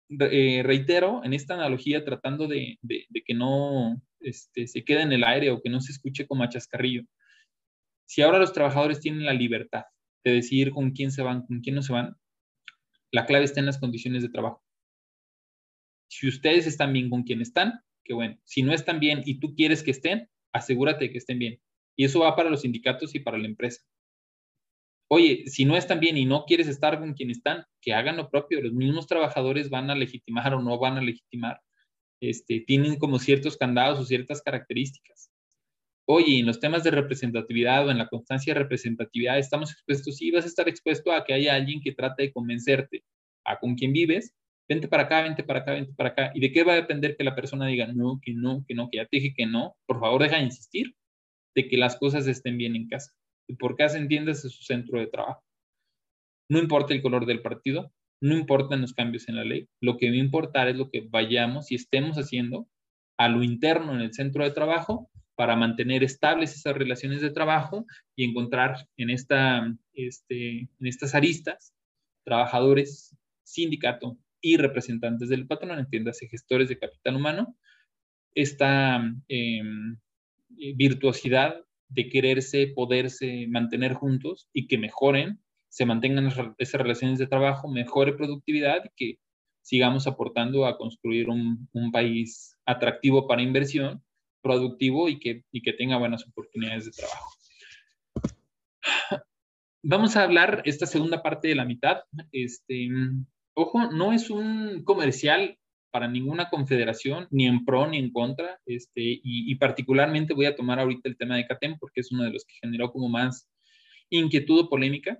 [0.10, 2.78] eh, reitero en esta analogía tratando de,
[3.26, 6.50] que no este, se quede en el aire o que no se escuche como a
[6.50, 7.04] chascarrillo.
[8.06, 9.84] Si ahora los trabajadores tienen la libertad
[10.26, 12.18] de decidir con quién se van, con quién no se van,
[13.12, 14.62] la clave está en las condiciones de trabajo.
[16.20, 18.38] Si ustedes están bien con quien están, qué bueno.
[18.44, 21.60] Si no están bien y tú quieres que estén, asegúrate de que estén bien.
[21.96, 23.82] Y eso va para los sindicatos y para la empresa.
[25.08, 28.30] Oye, si no están bien y no quieres estar con quien están, que hagan lo
[28.30, 28.62] propio.
[28.62, 31.60] Los mismos trabajadores van a legitimar o no van a legitimar.
[32.22, 35.32] Este, tienen como ciertos candados o ciertas características.
[36.06, 40.30] Oye, en los temas de representatividad o en la constancia de representatividad estamos expuestos, sí,
[40.30, 43.04] vas a estar expuesto a que haya alguien que trate de convencerte
[43.46, 44.36] a con quien vives
[44.68, 46.32] vente para acá, vente para acá, vente para acá.
[46.34, 48.90] ¿Y de qué va a depender que la persona diga, no, que no, que no,
[48.90, 49.76] que ya te dije que no?
[49.86, 50.96] Por favor, deja de insistir
[51.56, 53.12] de que las cosas estén bien en casa.
[53.48, 55.44] Y por casa entiendes es su centro de trabajo.
[56.50, 57.92] No importa el color del partido,
[58.22, 59.68] no importan los cambios en la ley.
[59.82, 62.68] Lo que va a importar es lo que vayamos y estemos haciendo
[63.18, 67.86] a lo interno en el centro de trabajo para mantener estables esas relaciones de trabajo
[68.16, 71.74] y encontrar en, esta, este, en estas aristas
[72.24, 77.58] trabajadores, sindicato, y representantes del patrón, entiéndase gestores de capital humano,
[78.36, 78.98] esta
[79.30, 79.98] em,
[80.60, 85.40] eh, virtuosidad de quererse, poderse mantener juntos y que mejoren,
[85.70, 89.20] se mantengan esas relaciones de trabajo, mejore productividad y que
[89.62, 94.04] sigamos aportando a construir un, país atractivo para inversión,
[94.42, 97.30] productivo y que, y que tenga buenas oportunidades de trabajo.
[99.84, 102.02] Vamos a hablar esta segunda parte de la mitad.
[102.32, 102.90] Este,
[103.54, 105.58] ojo, no es un comercial
[105.92, 110.80] para ninguna confederación, ni en pro ni en contra, este, y, particularmente voy a tomar
[110.80, 113.48] ahorita el tema de CATEM porque es uno de los que generó como más
[114.10, 115.20] inquietud o polémica,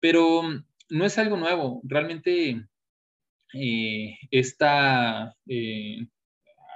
[0.00, 0.42] pero
[0.90, 2.68] no es algo nuevo, realmente
[3.52, 6.06] eh, esta eh,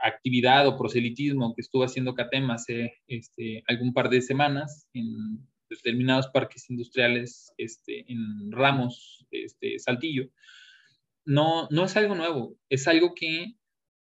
[0.02, 6.26] actividad o proselitismo que estuvo haciendo CATEM hace este, algún par de semanas en determinados
[6.28, 10.28] parques industriales este, en Ramos, este, Saltillo,
[11.30, 13.54] no, no es algo nuevo, es algo que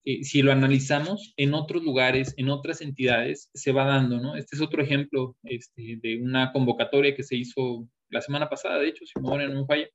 [0.05, 4.37] eh, si lo analizamos en otros lugares, en otras entidades, se va dando, ¿no?
[4.37, 8.89] Este es otro ejemplo este, de una convocatoria que se hizo la semana pasada, de
[8.89, 9.89] hecho, si no me falla,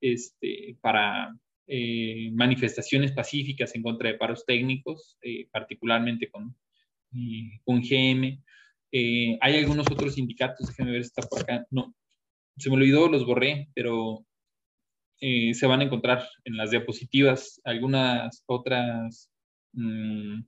[0.00, 1.32] este, para
[1.68, 6.56] eh, manifestaciones pacíficas en contra de paros técnicos, eh, particularmente con,
[7.64, 8.42] con GM.
[8.90, 11.64] hay algunos otros sindicatos, déjenme ver si está por acá.
[11.70, 11.94] No,
[12.58, 14.26] se me olvidó, los borré, pero
[15.20, 19.30] eh, se van a encontrar en las diapositivas algunas otras
[19.72, 20.42] mm,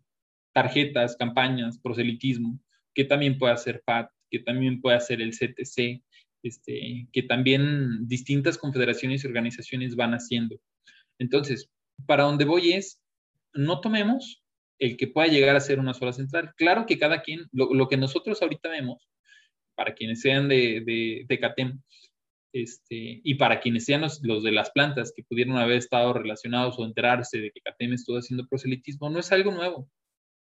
[0.52, 2.58] tarjetas, campañas, proselitismo,
[2.94, 6.02] que también puede hacer PAT, que también puede hacer el CTC,
[6.42, 10.58] este, que también distintas confederaciones y organizaciones van haciendo.
[11.18, 11.70] Entonces,
[12.06, 13.00] para donde voy es,
[13.54, 14.42] no tomemos
[14.78, 16.52] el que pueda llegar a ser una sola central.
[16.56, 19.06] Claro que cada quien, lo, que nosotros ahorita vemos,
[19.74, 21.80] para quienes sean de, de, de CATEM,
[22.52, 26.84] este, y para quienes sean los, de las plantas que pudieron haber estado relacionados o
[26.84, 29.88] enterarse de que CATEM estuvo haciendo proselitismo, no es algo nuevo.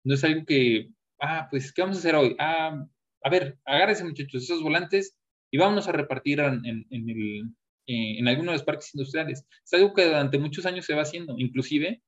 [0.04, 0.90] No es algo que,
[1.20, 2.36] ah, pues, ¿qué vamos a hacer hoy?
[2.40, 2.86] Ah,
[3.24, 5.18] a ver, agárrense muchachos esos volantes
[5.52, 7.52] y vámonos a repartir en, el,
[7.88, 9.46] eh, en algunos de los parques industriales.
[9.66, 12.02] Es algo que durante muchos años se va haciendo, inclusive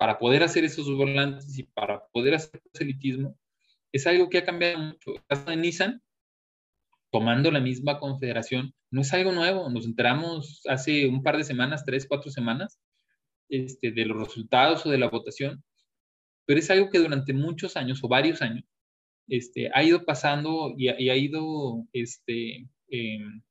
[0.00, 3.38] para poder hacer esos volantes y para poder hacer proselitismo,
[3.92, 5.12] es algo que ha cambiado mucho.
[5.26, 6.02] Caso de Nissan,
[7.10, 9.68] tomando la misma confederación, no es algo nuevo.
[9.70, 12.80] Nos enteramos hace un par de semanas, tres, cuatro semanas,
[13.48, 15.62] este, de los resultados o de la votación,
[16.46, 18.64] pero es algo que durante muchos años o varios años
[19.28, 23.42] este, ha ido pasando y ha, ido, este, em,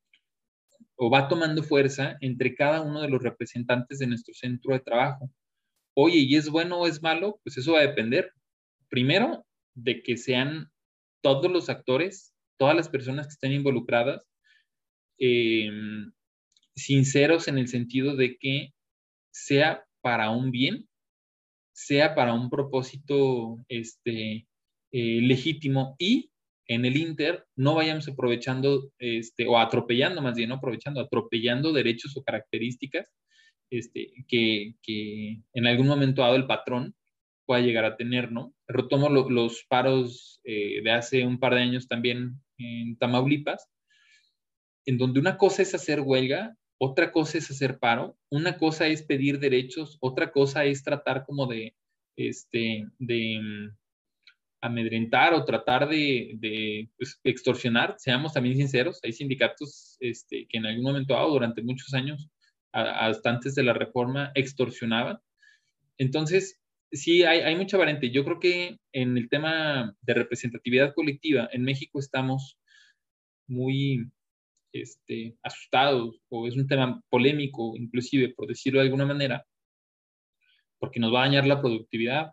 [0.96, 5.32] o va tomando fuerza entre cada uno de los representantes de nuestro centro de trabajo.
[5.94, 7.40] Oye, ¿y es bueno o es malo?
[7.44, 8.32] Pues eso va a depender.
[8.90, 10.70] Primero, de que sean
[11.22, 14.28] todos los actores, todas las personas que estén involucradas,
[15.18, 16.12] em,
[16.76, 18.74] sinceros en el sentido de que
[19.32, 20.88] sea para un bien,
[21.74, 24.48] sea para un propósito este,
[24.92, 26.32] eh, legítimo y
[26.68, 32.16] en el Inter no vayamos aprovechando este, o atropellando más bien, no aprovechando, atropellando derechos
[32.18, 33.08] o características
[33.72, 36.94] este, que, que en algún momento dado el patrón
[37.46, 38.54] pueda llegar a tener, ¿no?
[38.68, 43.70] Retomo los paros eh, de hace un par de años también en Tamaulipas,
[44.86, 49.04] en donde una cosa es hacer huelga, otra cosa es hacer paro, una cosa es
[49.04, 51.76] pedir derechos, otra cosa es tratar como de,
[52.16, 53.78] este, de mm,
[54.62, 60.84] amedrentar o tratar de, pues, extorsionar, seamos también sinceros, hay sindicatos este, que en algún
[60.84, 62.30] momento dado, durante muchos años,
[62.72, 65.20] hasta antes de la reforma, extorsionaban.
[65.98, 66.59] Entonces,
[66.92, 68.12] sí, hay, mucha variante.
[68.12, 72.58] Yo creo que en el tema de representatividad colectiva, en México estamos
[73.48, 74.10] muy
[74.74, 79.46] este, asustados o es un tema polémico, inclusive, por decirlo de alguna manera,
[80.80, 82.32] porque nos va a dañar la productividad.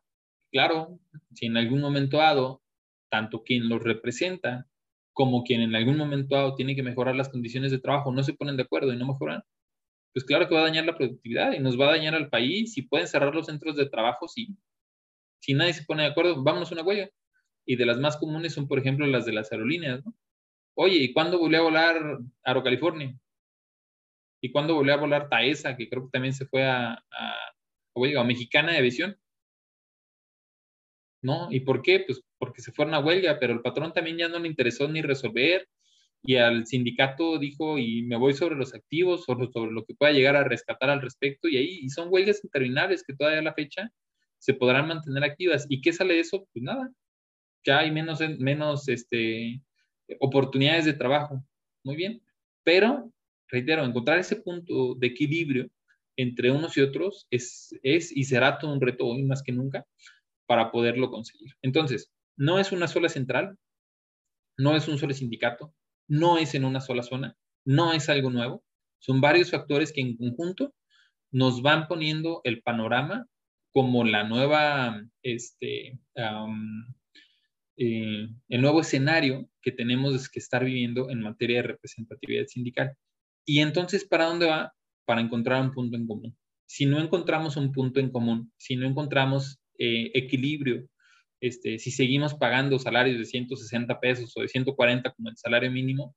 [0.52, 0.98] Claro,
[1.34, 2.62] si en algún momento dado,
[3.10, 4.66] tanto quien los representa
[5.16, 8.34] como quien en algún momento dado tiene que mejorar las condiciones de trabajo no se
[8.34, 9.42] ponen de acuerdo y no mejoran,
[10.16, 12.78] pues claro que va a dañar la productividad y nos va a dañar al país.
[12.78, 14.48] y pueden cerrar los centros de trabajo, sí.
[15.42, 17.10] Si nadie se pone de acuerdo, vámonos a una huelga.
[17.66, 20.14] Y de las más comunes son, por ejemplo, las de las aerolíneas, ¿no?
[20.74, 23.14] Oye, ¿y cuándo volvió a volar Aero California?
[24.40, 28.72] ¿Y cuándo volvió a volar Taesa, que creo que también se fue a, a, Mexicana
[28.72, 29.18] de Aviación?
[31.20, 31.52] ¿No?
[31.52, 32.00] ¿Y por qué?
[32.06, 35.02] Pues porque se fueron a huelga, pero el patrón también ya no le interesó ni
[35.02, 35.68] resolver
[36.22, 40.12] y al sindicato dijo, y me voy sobre los activos, sobre, sobre lo que pueda
[40.12, 43.90] llegar a rescatar al respecto, y ahí son huelgas interminables que todavía a la fecha
[44.38, 45.66] se podrán mantener activas.
[45.68, 46.48] ¿Y qué sale de eso?
[46.52, 46.90] Pues nada,
[47.64, 49.60] ya hay menos, menos este,
[50.20, 51.44] oportunidades de trabajo.
[51.84, 52.22] Muy bien.
[52.64, 53.12] Pero,
[53.48, 55.68] reitero, encontrar ese punto de equilibrio
[56.16, 59.86] entre unos y otros es, es y será todo un reto hoy más que nunca
[60.46, 61.52] para poderlo conseguir.
[61.62, 63.56] Entonces, no es una sola central,
[64.58, 65.74] no es un solo sindicato,
[66.08, 68.64] no es en una sola zona, no es algo nuevo,
[68.98, 70.74] son varios factores que en conjunto
[71.30, 73.26] nos van poniendo el panorama
[73.72, 75.98] como la nueva, este,
[77.76, 82.96] eh, el nuevo escenario que tenemos que estar viviendo en materia de representatividad sindical.
[83.44, 84.72] Y entonces, ¿para dónde va?
[85.04, 86.36] Para encontrar un punto en común.
[86.66, 90.88] Si no encontramos un punto en común, si no encontramos eh, equilibrio,
[91.40, 96.14] este, si seguimos pagando salarios de 160 pesos o de 140 como el salario mínimo,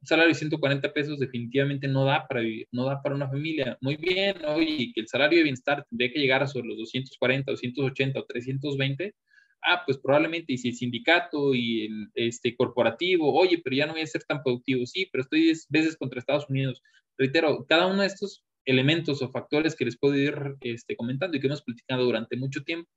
[0.00, 3.78] un salario de 140 pesos definitivamente no da para vivir, no da para una familia.
[3.80, 7.52] Muy bien, oye, que el salario de bienestar tendría que llegar a sobre los 240,
[7.52, 9.14] 280 o 320,
[9.62, 13.92] ah, pues probablemente, y si el sindicato y el este, corporativo, oye, pero ya no
[13.92, 16.82] voy a ser tan productivo, sí, pero estoy 10 veces contra Estados Unidos.
[17.16, 21.40] Reitero, cada uno de estos elementos o factores que les puedo ir este, comentando y
[21.40, 22.90] que hemos platicado durante mucho tiempo,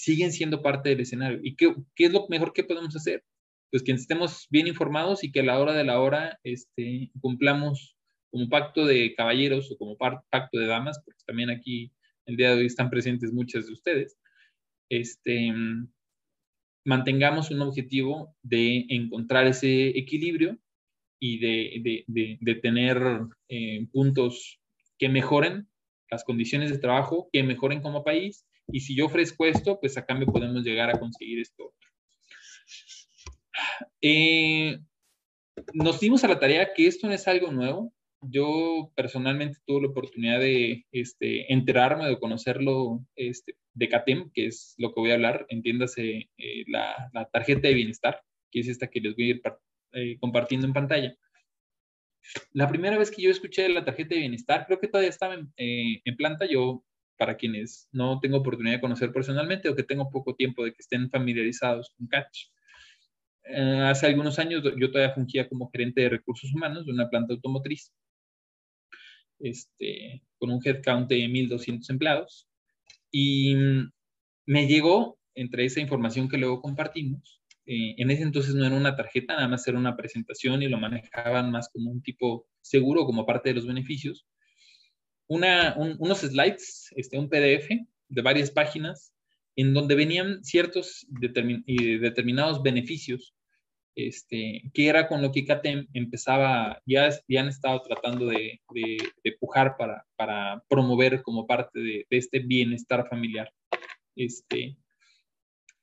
[0.00, 1.40] siguen siendo parte del escenario.
[1.42, 3.22] ¿Y qué, qué, es lo mejor que podemos hacer?
[3.70, 7.96] Pues que estemos bien informados y que a la hora de la hora este, cumplamos
[8.30, 11.92] como pacto de caballeros o como pacto de damas, porque también aquí
[12.24, 14.16] el día de hoy están presentes muchas de ustedes,
[14.88, 15.52] este,
[16.84, 20.58] mantengamos un objetivo de encontrar ese equilibrio
[21.18, 22.98] y de, tener
[23.48, 24.60] eh, puntos
[24.98, 25.68] que mejoren
[26.10, 28.46] las condiciones de trabajo, que mejoren como país.
[28.72, 31.90] Y si yo ofrezco esto, pues a cambio podemos llegar a conseguir esto otro.
[34.00, 34.78] Eh,
[35.74, 37.92] nos dimos a la tarea que esto no es algo nuevo.
[38.22, 44.74] Yo personalmente tuve la oportunidad de este, enterarme, de conocerlo este, de CATEM, que es
[44.78, 49.00] lo que voy a hablar, entiéndase eh, la, tarjeta de bienestar, que es esta que
[49.00, 49.42] les voy a ir
[49.92, 51.16] eh, compartiendo en pantalla.
[52.52, 55.52] La primera vez que yo escuché la tarjeta de bienestar, creo que todavía estaba en,
[55.56, 56.84] eh, en planta, yo
[57.20, 60.80] para quienes no tengo oportunidad de conocer personalmente o que tengo poco tiempo de que
[60.80, 62.46] estén familiarizados con Catch.
[63.44, 67.92] hace algunos años yo todavía fungía como gerente de recursos humanos de una planta automotriz
[69.38, 72.48] este, con un headcount de 1.200 empleados.
[73.10, 73.54] Y
[74.46, 78.96] me llegó, entre esa información que luego compartimos, eh, en ese entonces no era una
[78.96, 83.26] tarjeta, nada más era una presentación y lo manejaban más como un tipo seguro, como
[83.26, 84.26] parte de los beneficios,
[85.30, 87.68] una, unos slides, este, un PDF
[88.08, 89.14] de varias páginas,
[89.54, 93.32] en donde venían ciertos determinados beneficios
[93.94, 99.32] este, que era con lo que CATEM empezaba, ya, ya han estado tratando de, de,
[99.38, 103.52] pujar para, para, promover como parte de, de, este bienestar familiar.
[104.16, 104.76] Este,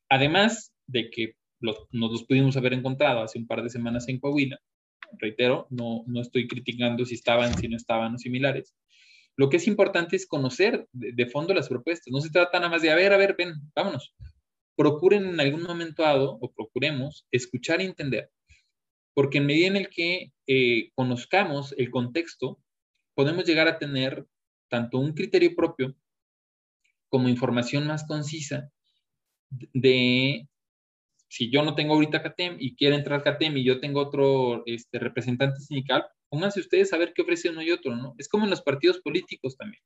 [0.10, 4.60] además de que nos los pudimos haber encontrado hace un par de semanas en Coahuila,
[5.20, 8.74] reitero, no, no estoy criticando si estaban, si no estaban o similares.
[9.38, 12.12] Lo que es importante es conocer de, fondo las propuestas.
[12.12, 14.14] No se trata nada más de, a ver, a ver, ven, vámonos
[14.78, 18.32] procuren en algún momento dado, o procuremos, escuchar y entender.
[19.14, 22.62] Porque en medida en el que eh, conozcamos el contexto,
[23.16, 24.28] podemos llegar a tener
[24.70, 25.96] tanto un criterio propio
[27.10, 28.70] como información más concisa
[29.50, 30.48] de
[31.28, 35.00] si yo no tengo ahorita CATEM y quiere entrar CATEM y yo tengo otro este,
[35.00, 38.14] representante sindical, pónganse ustedes a ver qué ofrece uno y otro, ¿no?
[38.18, 39.82] Es como en los partidos políticos también.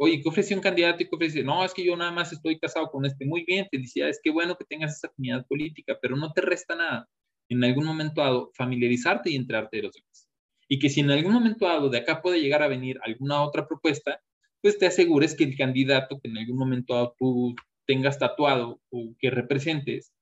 [0.00, 1.44] Oye, ¿qué ofreció un candidato y qué ofreció?
[1.44, 3.26] No, es que yo nada más estoy casado con este.
[3.26, 7.08] Muy bien, felicidades, qué bueno que tengas esa afinidad política, pero no te resta nada
[7.48, 10.28] en algún momento dado familiarizarte y enterarte de los demás.
[10.68, 13.66] Y que si en algún momento dado de acá puede llegar a venir alguna otra
[13.66, 14.20] propuesta,
[14.62, 17.54] pues te asegures que el candidato que en algún momento dado tú
[17.86, 20.12] tengas tatuado o que representes,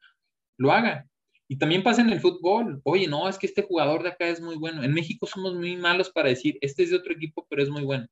[0.56, 1.08] lo haga.
[1.48, 2.80] Y también pasa en el fútbol.
[2.84, 4.82] Oye, no, es que este jugador de acá es muy bueno.
[4.82, 7.84] En México somos muy malos para decir, este es de otro equipo, pero es muy
[7.84, 8.06] bueno.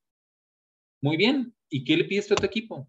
[1.02, 1.54] Muy bien.
[1.68, 2.88] ¿Y qué le pides a tu equipo?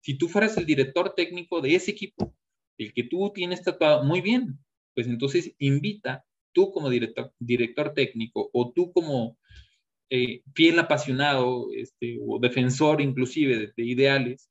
[0.00, 2.34] Si tú fueras el director técnico de ese equipo,
[2.78, 4.58] el que tú tienes tatuado, muy bien.
[4.94, 9.38] Pues entonces invita tú como director, director técnico o tú como
[10.10, 14.50] eh, fiel apasionado este, o defensor inclusive de, ideales,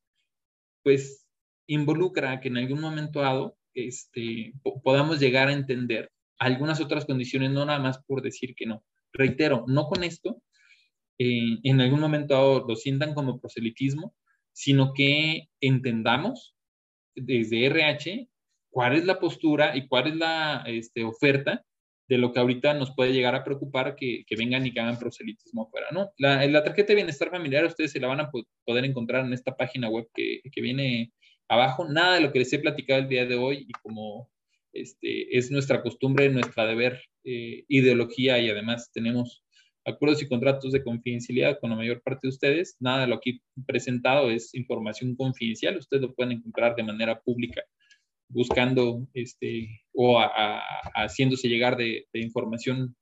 [0.84, 1.26] pues
[1.68, 4.53] involucra que en algún momento dado este,
[4.84, 8.84] podamos llegar a entender algunas otras condiciones, no nada más por decir que no.
[9.13, 10.41] Reitero, no con esto
[11.17, 14.15] en algún momento lo sientan como proselitismo,
[14.51, 16.55] sino que entendamos
[17.15, 18.28] desde RH
[18.69, 21.63] cuál es la postura y cuál es la este, oferta
[22.07, 24.99] de lo que ahorita nos puede llegar a preocupar que, que vengan y que hagan
[24.99, 26.11] proselitismo afuera, ¿no?
[26.17, 28.32] La, la, tarjeta de bienestar familiar ustedes se la van a
[28.65, 31.13] poder encontrar en esta página web que, que viene
[31.54, 31.86] abajo.
[31.88, 34.30] Nada de lo que les he platicado el día de hoy y como
[34.74, 39.43] este, es nuestra costumbre, nuestra deber, eh, ideología y además tenemos
[39.86, 42.78] acuerdos y contratos de confidencialidad con la mayor parte de ustedes.
[42.80, 45.78] Nada de lo aquí presentado es información confidencial.
[45.78, 47.64] Ustedes lo pueden encontrar de manera pública
[48.30, 50.20] buscando este, o
[50.95, 52.95] haciéndose llegar de, información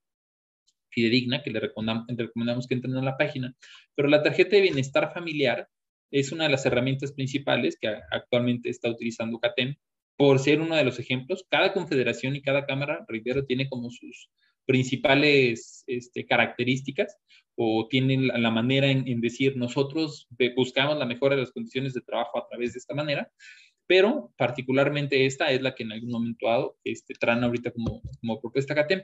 [0.90, 3.56] fidedigna que le recomendamos, recomendamos que entren a la página.
[3.96, 5.70] Pero la tarjeta de bienestar familiar
[6.12, 9.76] es una de las herramientas principales que actualmente está utilizando CATEM
[10.18, 11.46] por ser uno de los ejemplos.
[11.50, 14.30] Cada confederación y cada cámara, reitero, tiene como sus
[14.66, 17.18] principales este, características
[17.56, 22.38] o tienen la, manera en, decir nosotros buscamos la mejora de las condiciones de trabajo
[22.38, 23.32] a través de esta manera,
[23.88, 28.40] pero particularmente esta es la que en algún momento dado este, traen ahorita como, como
[28.40, 29.04] propuesta CATEM.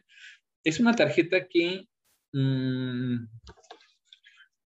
[0.64, 1.88] Es una tarjeta que
[2.34, 3.26] mmm,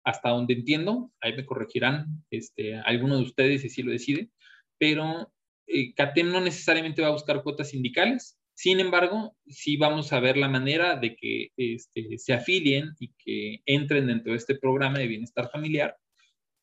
[0.10, 4.32] hasta donde entiendo, ahí me corregirán este, alguno de ustedes si sí lo decide,
[4.80, 5.32] pero
[5.68, 10.36] eh, CATEM no necesariamente va a buscar cuotas sindicales, sin embargo, sí vamos a ver
[10.36, 15.08] la manera de que este, se afilien y que entren dentro de este programa de
[15.08, 15.96] bienestar familiar,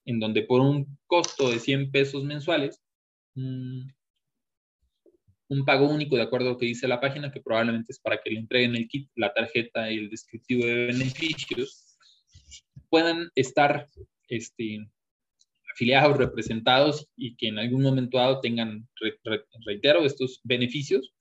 [0.05, 2.83] en donde por un costo de 100 pesos mensuales,
[3.35, 3.89] mm,
[5.49, 8.21] un pago único de acuerdo a lo que dice la página, que probablemente es para
[8.21, 11.86] que le entreguen el kit, la tarjeta y el descriptivo de beneficios,
[12.97, 13.87] puedan estar
[14.29, 14.89] este,
[15.71, 18.89] afiliados, representados y que en algún momento dado tengan,
[19.67, 21.13] reitero, estos beneficios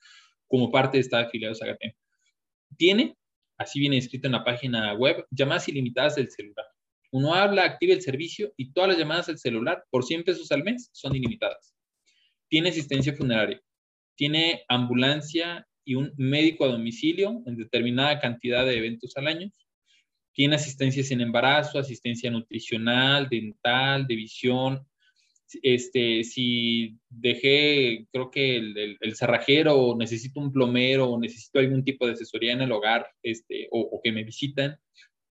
[0.47, 1.91] como parte de esta afiliados a GATEM.
[2.77, 3.17] Tiene,
[3.57, 6.65] así viene escrito en la página web, llamadas ilimitadas del celular.
[7.11, 10.63] Uno habla, activa el servicio y todas las llamadas al celular por 100 pesos al
[10.63, 11.75] mes son ilimitadas.
[12.47, 13.61] Tiene asistencia funeraria.
[14.15, 19.51] Tiene ambulancia y un médico a domicilio en determinada cantidad de eventos al año.
[20.35, 24.85] Tiene asistencia en embarazo, asistencia nutricional, dental, de visión,
[25.61, 31.83] este, si dejé, creo que el, el, cerrajero o necesito un plomero o necesito algún
[31.83, 34.77] tipo de asesoría en el hogar, este, o, que me visitan,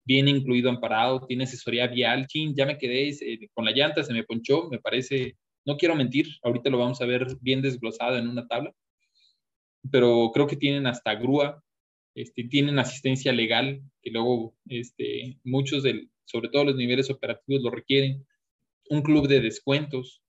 [0.05, 4.13] viene incluido amparado, tiene asesoría vial, chin, ya me quedé eh, con la llanta, se
[4.13, 8.29] me ponchó, me parece, no quiero mentir, ahorita lo vamos a ver bien desglosado en
[8.29, 8.73] una tabla,
[9.91, 11.63] pero creo que tienen hasta grúa,
[12.15, 17.71] este, tienen asistencia legal, que luego este, muchos del, sobre todo los niveles operativos lo
[17.71, 18.27] requieren,
[18.91, 20.23] un club de descuentos.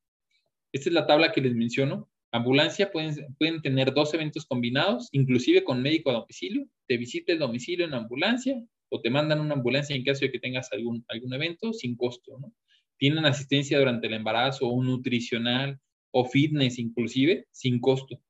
[0.71, 2.09] Esta es la tabla que les menciono.
[2.31, 6.67] Ambulancia pueden, pueden tener dos eventos combinados, inclusive con médico a domicilio.
[6.87, 10.39] Te visita el domicilio en ambulancia o te mandan una ambulancia en caso de que
[10.39, 12.37] tengas algún, algún evento sin costo.
[12.39, 12.53] ¿no?
[12.97, 15.79] Tienen asistencia durante el embarazo, o nutricional
[16.11, 18.21] o fitness inclusive sin costo.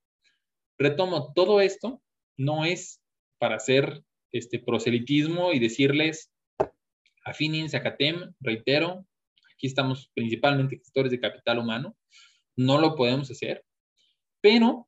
[0.78, 2.02] Retomo, todo esto
[2.38, 3.02] no es
[3.46, 6.32] para hacer este proselitismo y decirles
[7.24, 9.06] afínense a CATEM, reitero,
[9.54, 11.96] aquí estamos principalmente gestores de capital humano,
[12.58, 13.64] no lo podemos hacer,
[14.42, 14.88] pero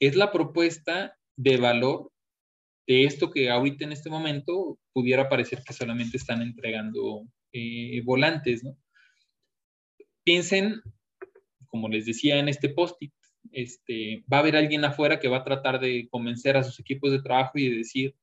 [0.00, 2.10] es la propuesta de valor
[2.86, 8.62] de esto que ahorita en este momento pudiera parecer que solamente están entregando eh, volantes.
[10.24, 10.80] Piensen,
[11.66, 13.12] como les decía en este post-it,
[13.52, 17.10] este, va a haber alguien afuera que va a tratar de convencer a sus equipos
[17.12, 18.14] de trabajo y de decir,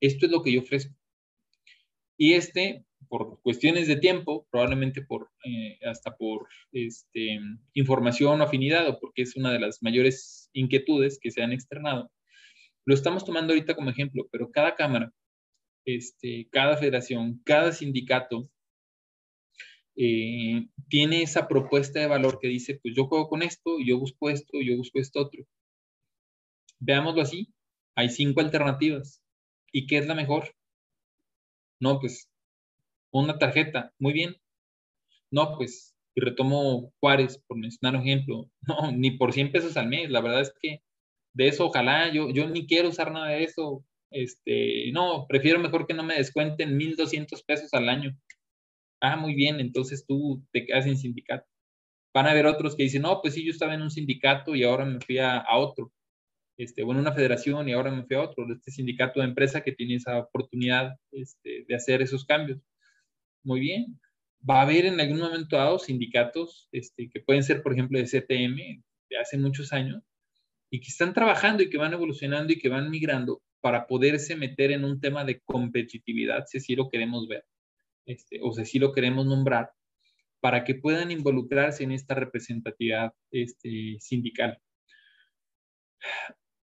[0.00, 0.94] esto es lo que yo ofrezco.
[2.16, 7.40] Y este, por cuestiones de tiempo, probablemente por, eh, hasta por este,
[7.74, 12.10] información o afinidad, o porque es una de las mayores inquietudes que se han externado,
[12.84, 15.12] lo estamos tomando ahorita como ejemplo, pero cada cámara,
[15.84, 18.48] este, cada federación, cada sindicato
[19.96, 24.30] eh, tiene esa propuesta de valor que dice, pues yo juego con esto, yo busco
[24.30, 25.44] esto, yo busco esto otro.
[26.80, 27.48] Veámoslo así,
[27.94, 29.22] hay cinco alternativas.
[29.72, 30.54] ¿Y qué es la mejor?
[31.80, 32.28] No, pues
[33.12, 34.36] una tarjeta, muy bien.
[35.30, 39.88] No, pues, y retomo Juárez, por mencionar un ejemplo, no, ni por 100 pesos al
[39.88, 40.82] mes, la verdad es que
[41.34, 45.86] de eso ojalá, yo, yo ni quiero usar nada de eso, este, no, prefiero mejor
[45.86, 48.16] que no me descuenten 1.200 pesos al año.
[49.02, 51.44] Ah, muy bien, entonces tú te quedas sin sindicato.
[52.14, 54.64] Van a haber otros que dicen, no, pues sí, yo estaba en un sindicato y
[54.64, 55.92] ahora me fui a, otro.
[56.56, 58.46] Este, bueno, una federación y ahora me fui a otro.
[58.52, 62.60] Este sindicato de empresa que tiene esa oportunidad este, de hacer esos cambios.
[63.44, 64.00] Muy bien.
[64.48, 68.06] Va a haber en algún momento dado sindicatos este, que pueden ser, por ejemplo, de
[68.06, 70.02] CTM de hace muchos años
[70.70, 74.72] y que están trabajando y que van evolucionando y que van migrando para poderse meter
[74.72, 77.44] en un tema de competitividad, si así lo queremos ver
[78.06, 79.70] este, o si lo queremos nombrar,
[80.40, 84.58] para que puedan involucrarse en esta representatividad este, sindical.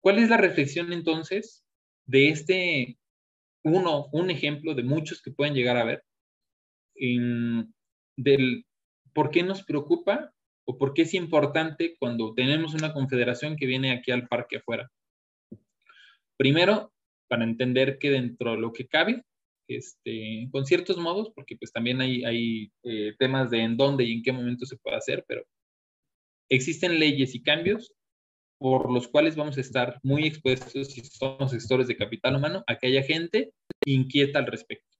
[0.00, 1.64] ¿Cuál es la reflexión entonces
[2.06, 2.98] de este
[3.64, 6.04] uno, un ejemplo de muchos que pueden llegar a ver,
[8.16, 8.66] del
[9.12, 10.32] por qué nos preocupa
[10.66, 14.90] o por qué es importante cuando tenemos una confederación que viene aquí al parque afuera?
[16.36, 16.92] Primero,
[17.28, 19.24] para entender que dentro de lo que cabe,
[19.68, 24.22] este, con ciertos modos, porque pues también hay, eh, temas de en dónde y en
[24.22, 25.44] qué momento se puede hacer, pero
[26.48, 27.92] existen leyes y cambios
[28.58, 32.78] por los cuales vamos a estar muy expuestos si somos gestores de capital humano a
[32.78, 33.52] que haya gente
[33.84, 34.96] inquieta al respecto.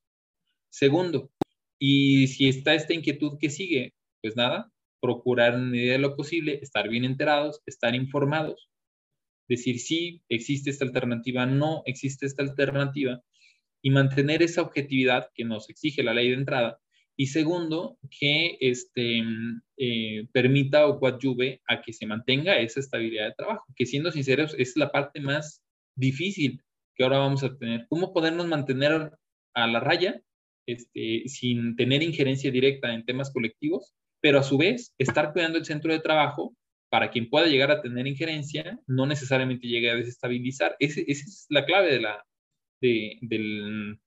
[0.71, 1.31] Segundo,
[1.79, 6.59] y si está esta inquietud que sigue, pues nada, procurar en medida de lo posible
[6.63, 8.69] estar bien enterados, estar informados,
[9.49, 13.23] decir si existe esta alternativa, no existe esta alternativa,
[13.85, 16.81] y mantener esa objetividad que nos exige la ley de entrada.
[17.17, 19.23] Y segundo, que este,
[19.77, 24.57] eh, permita o coadyuve a que se mantenga esa estabilidad de trabajo, que siendo sinceros
[24.59, 25.63] es la parte más
[25.95, 26.63] difícil
[26.97, 27.85] que ahora vamos a tener.
[27.91, 29.13] ¿Cómo podernos mantener
[29.53, 30.19] a la raya
[30.67, 35.67] este, sin tener injerencia directa en temas colectivos, pero a su vez estar cuidando el
[35.67, 36.57] centro de trabajo
[36.89, 40.75] para quien pueda llegar a tener injerencia, no necesariamente llegue a desestabilizar.
[40.79, 42.25] esa es la clave de la,
[43.21, 43.99] del,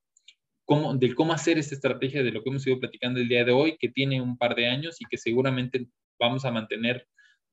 [0.65, 3.51] cómo, del cómo hacer esta estrategia de lo que hemos ido platicando el día de
[3.51, 5.88] hoy, que tiene un par de años y que seguramente
[6.19, 7.07] vamos a mantener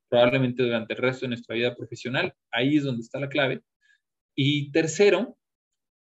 [0.09, 2.33] probablemente durante el resto de nuestra vida profesional.
[2.51, 3.61] Ahí es donde está la clave.
[4.35, 5.37] Y tercero,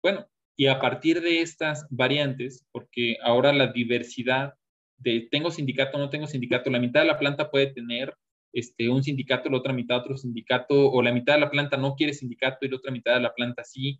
[0.03, 4.53] bueno, y a partir de estas variantes, porque ahora la diversidad
[4.97, 8.13] de tengo sindicato no tengo sindicato, la mitad de la planta puede tener
[8.53, 11.95] este, un sindicato, la otra mitad otro sindicato, o la mitad de la planta no
[11.95, 13.99] quiere sindicato y la otra mitad de la planta sí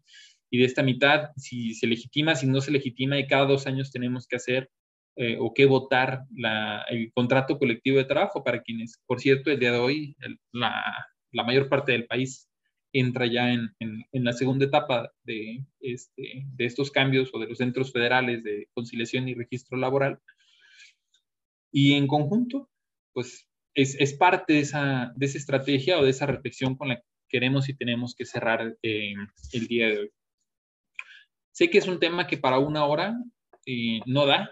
[0.52, 3.92] y de esta mitad, si se legitima, si no se legitima, y cada dos años
[3.92, 4.70] tenemos que hacer
[5.16, 6.26] eh, o que votar
[6.90, 10.16] el contrato colectivo de trabajo para quienes, por cierto, el día de hoy
[10.52, 10.84] la,
[11.32, 12.50] la, mayor parte del país
[12.94, 17.58] entra ya en, en, la segunda etapa de, este, de estos cambios o de los
[17.58, 20.20] centros federales de conciliación y registro laboral.
[21.72, 22.70] Y en conjunto,
[23.14, 26.98] pues es, es parte de esa, de esa estrategia o de esa reflexión con la
[26.98, 29.14] que queremos y tenemos que cerrar eh,
[29.54, 30.12] el día de hoy.
[31.52, 33.16] Sé que es un tema que para una hora
[33.66, 34.52] eh, no da.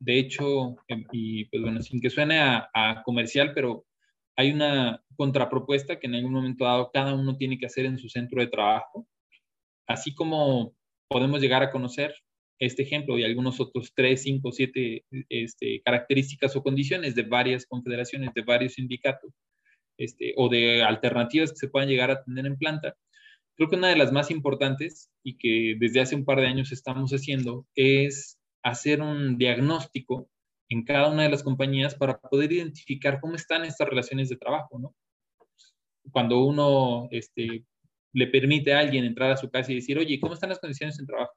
[0.00, 3.86] De hecho, em, y pues bueno, sin que suene a, comercial, pero
[4.36, 8.08] hay una contrapropuesta que en algún momento dado cada uno tiene que hacer en su
[8.08, 9.08] centro de trabajo.
[9.88, 10.74] Así como
[11.08, 12.14] podemos llegar a conocer
[12.60, 18.34] este ejemplo y algunos otros tres, cinco, siete este, características o condiciones de varias confederaciones,
[18.34, 19.32] de varios sindicatos,
[19.96, 22.96] este, o de alternativas que se puedan llegar a tener en planta,
[23.58, 26.70] creo que una de las más importantes y que desde hace un par de años
[26.70, 30.30] estamos haciendo es hacer un diagnóstico
[30.68, 34.78] en cada una de las compañías para poder identificar cómo están estas relaciones de trabajo,
[34.78, 34.94] ¿no?
[36.12, 37.64] Cuando uno este,
[38.12, 40.98] le permite a alguien entrar a su casa y decir, oye, ¿cómo están las condiciones
[41.00, 41.32] en trabajo?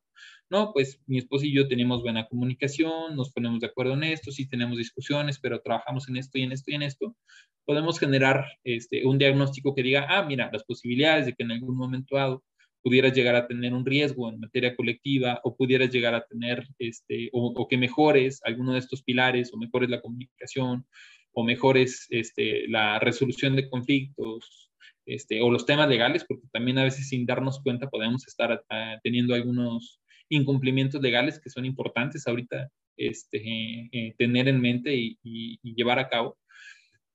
[0.52, 4.34] No, pues mi esposo y yo tenemos buena comunicación, nos ponemos de acuerdo en esto,
[4.34, 7.16] sí tenemos discusiones, pero trabajamos en esto y en esto y en esto.
[7.64, 11.78] Podemos generar este, un diagnóstico que diga, ah, mira, las posibilidades de que en algún
[11.78, 12.44] momento dado
[12.82, 17.30] pudieras llegar a tener un riesgo en materia colectiva o pudieras llegar a tener, este,
[17.32, 20.86] o, que mejores alguno de estos pilares o mejores la comunicación
[21.32, 24.70] o mejores este, la resolución de conflictos
[25.06, 29.00] este, o los temas legales, porque también a veces sin darnos cuenta podemos estar ah,
[29.02, 30.01] teniendo algunos
[30.32, 36.38] incumplimientos legales que son importantes ahorita este, eh, tener en mente y, llevar a cabo.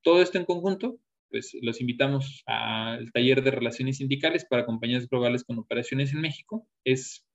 [0.01, 0.99] Todo esto en conjunto,
[1.29, 6.67] pues los invitamos al taller de relaciones sindicales para compañías globales con operaciones en México.
[6.83, 7.25] Es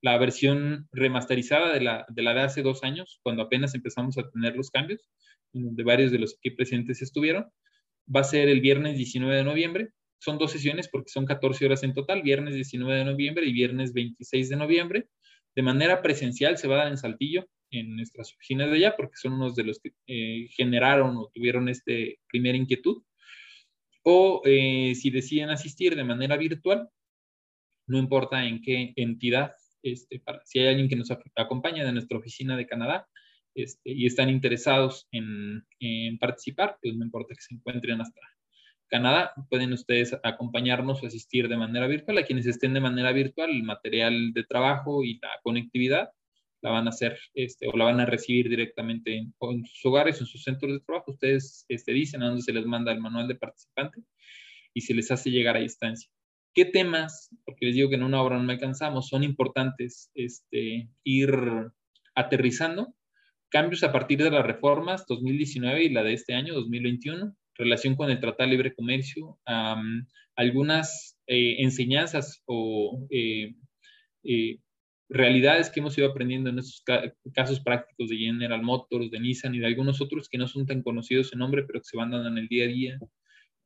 [0.00, 4.28] la versión remasterizada de la, de la de hace dos años, cuando apenas empezamos a
[4.30, 5.10] tener los cambios,
[5.52, 7.46] donde varios de los aquí presentes estuvieron.
[8.14, 11.82] Va a ser el viernes 19 de noviembre son dos sesiones porque son 14 horas
[11.82, 15.08] en total, viernes 19 de noviembre y viernes 26 de noviembre.
[15.54, 19.16] De manera presencial se va a dar en Saltillo, en nuestras oficinas de allá, porque
[19.16, 23.02] son unos de los que eh, generaron o tuvieron este primera inquietud.
[24.02, 26.88] O eh, si deciden asistir de manera virtual,
[27.86, 32.18] no importa en qué entidad, este, para, si hay alguien que nos acompaña de nuestra
[32.18, 33.08] oficina de Canadá
[33.54, 38.20] este, y están interesados en, en participar, pues no importa que se encuentren hasta
[38.92, 42.18] Canadá, pueden ustedes acompañarnos o asistir de manera virtual.
[42.18, 46.10] A quienes estén de manera virtual, el material de trabajo y la conectividad
[46.60, 49.32] la van a hacer este, o la van a recibir directamente en,
[49.64, 51.12] sus hogares, en sus centros de trabajo.
[51.12, 54.02] Ustedes este, dicen a dónde se les manda el manual de participante
[54.74, 56.10] y se les hace llegar a distancia.
[56.52, 60.90] ¿Qué temas, porque les digo que en una hora no me alcanzamos, son importantes este,
[61.02, 61.32] ir
[62.14, 62.94] aterrizando?
[63.48, 68.10] Cambios a partir de las reformas 2019 y la de este año, 2021 relación con
[68.10, 69.38] el Tratado de Libre Comercio,
[70.36, 73.54] algunas eh, enseñanzas o eh,
[74.24, 74.58] eh,
[75.08, 76.82] realidades que hemos ido aprendiendo en estos
[77.34, 80.82] casos prácticos de General Motors, de Nissan y de algunos otros que no son tan
[80.82, 82.98] conocidos en nombre, pero que se van dando en el día a día.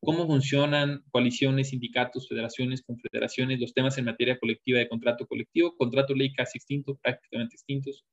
[0.01, 6.15] Cómo funcionan coaliciones, sindicatos, federaciones, confederaciones, los temas en materia colectiva de contrato colectivo, contrato
[6.15, 8.05] ley casi extinto, prácticamente extintos,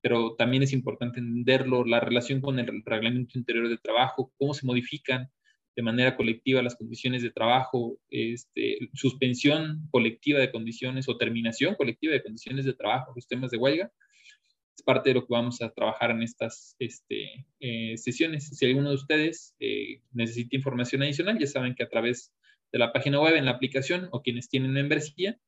[0.00, 4.66] pero también es importante entenderlo, la relación con el reglamento interior de trabajo, cómo se
[4.66, 5.30] modifican
[5.76, 12.12] de manera colectiva las condiciones de trabajo, este, suspensión colectiva de condiciones o terminación colectiva
[12.12, 13.92] de condiciones de trabajo, los temas de huelga.
[14.76, 18.48] Es parte de lo que vamos a trabajar en estas este, eh, sesiones.
[18.48, 22.32] Si alguno de ustedes eh, necesita información adicional, ya saben que a través
[22.72, 25.38] de la página web, en la aplicación o quienes tienen membresía,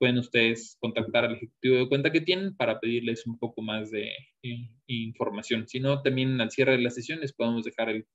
[0.00, 4.10] pueden ustedes contactar al ejecutivo de cuenta que tienen para pedirles un poco más de
[4.42, 5.68] eh, información.
[5.68, 8.06] Si no, también al cierre de la sesión les podemos dejar el,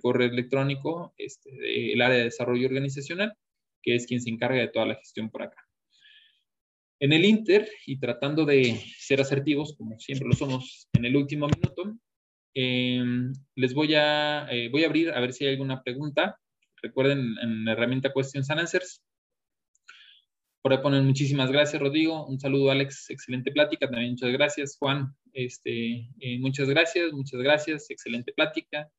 [0.00, 3.34] correo electrónico este, del área de desarrollo organizacional,
[3.82, 5.62] que es quien se encarga de toda la gestión por acá.
[6.98, 11.46] En el Inter, y tratando de ser asertivos, como siempre lo somos en el último
[11.46, 11.98] minuto,
[12.54, 16.40] em, les voy a, eh, voy a abrir a ver si hay alguna pregunta.
[16.82, 19.02] Recuerden en la herramienta Questions and Answers,
[20.66, 22.26] por ahí ponen muchísimas gracias, Rodrigo.
[22.26, 23.08] Un saludo, Alex.
[23.10, 23.88] Excelente plática.
[23.88, 25.14] También muchas gracias, Juan.
[25.32, 27.88] Este, eh, muchas gracias, muchas gracias.
[27.88, 28.90] Excelente plática.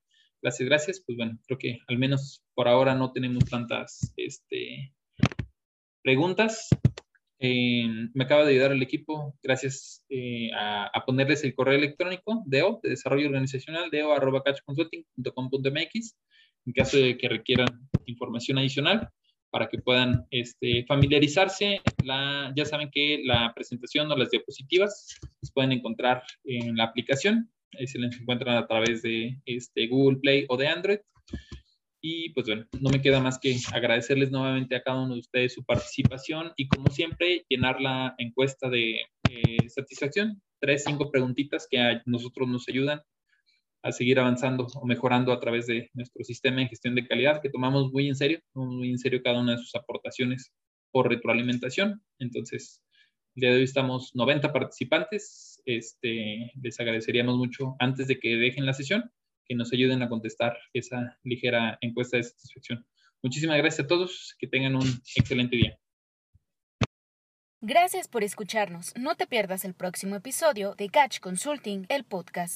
[0.42, 1.04] Gracias, gracias.
[1.06, 4.94] Pues bueno, creo que al menos por ahora no tenemos tantas este,
[6.02, 6.70] preguntas.
[7.40, 12.80] Eh, me acaba de ayudar el equipo, gracias eh, a, ponerles el correo electrónico DEO,
[12.82, 16.18] de desarrollo organizacional, deo.catchconsulting.com.mx,
[16.66, 19.10] en caso de que requieran información adicional
[19.58, 21.82] para que puedan este, familiarizarse.
[22.04, 27.50] La, ya saben que la presentación o las diapositivas las pueden encontrar en la aplicación.
[27.74, 31.00] Ahí se las encuentran a través de este, Google Play o de Android.
[32.04, 35.56] Y pues bueno, no me queda más que agradecerles nuevamente a cada uno de ustedes
[35.56, 39.02] su participación y como siempre llenar la encuesta de
[39.32, 40.40] eh, satisfacción.
[40.62, 43.02] Tres, cinco preguntitas que a nosotros nos ayudan
[43.84, 47.50] a seguir avanzando o mejorando a través de nuestro sistema de gestión de calidad que
[47.50, 50.54] tomamos muy en serio, muy en serio cada una de sus aportaciones
[50.92, 52.02] por retroalimentación.
[52.20, 52.82] Entonces,
[53.36, 55.62] el día de hoy estamos 90 participantes.
[55.66, 59.12] Este, les agradeceríamos mucho antes de que dejen la sesión
[59.46, 62.86] que nos ayuden a contestar esa ligera encuesta de satisfacción.
[63.24, 65.80] Muchísimas gracias a todos, que tengan un excelente día.
[67.62, 68.94] Gracias por escucharnos.
[68.96, 72.56] No te pierdas el próximo episodio de Catch Consulting, el podcast.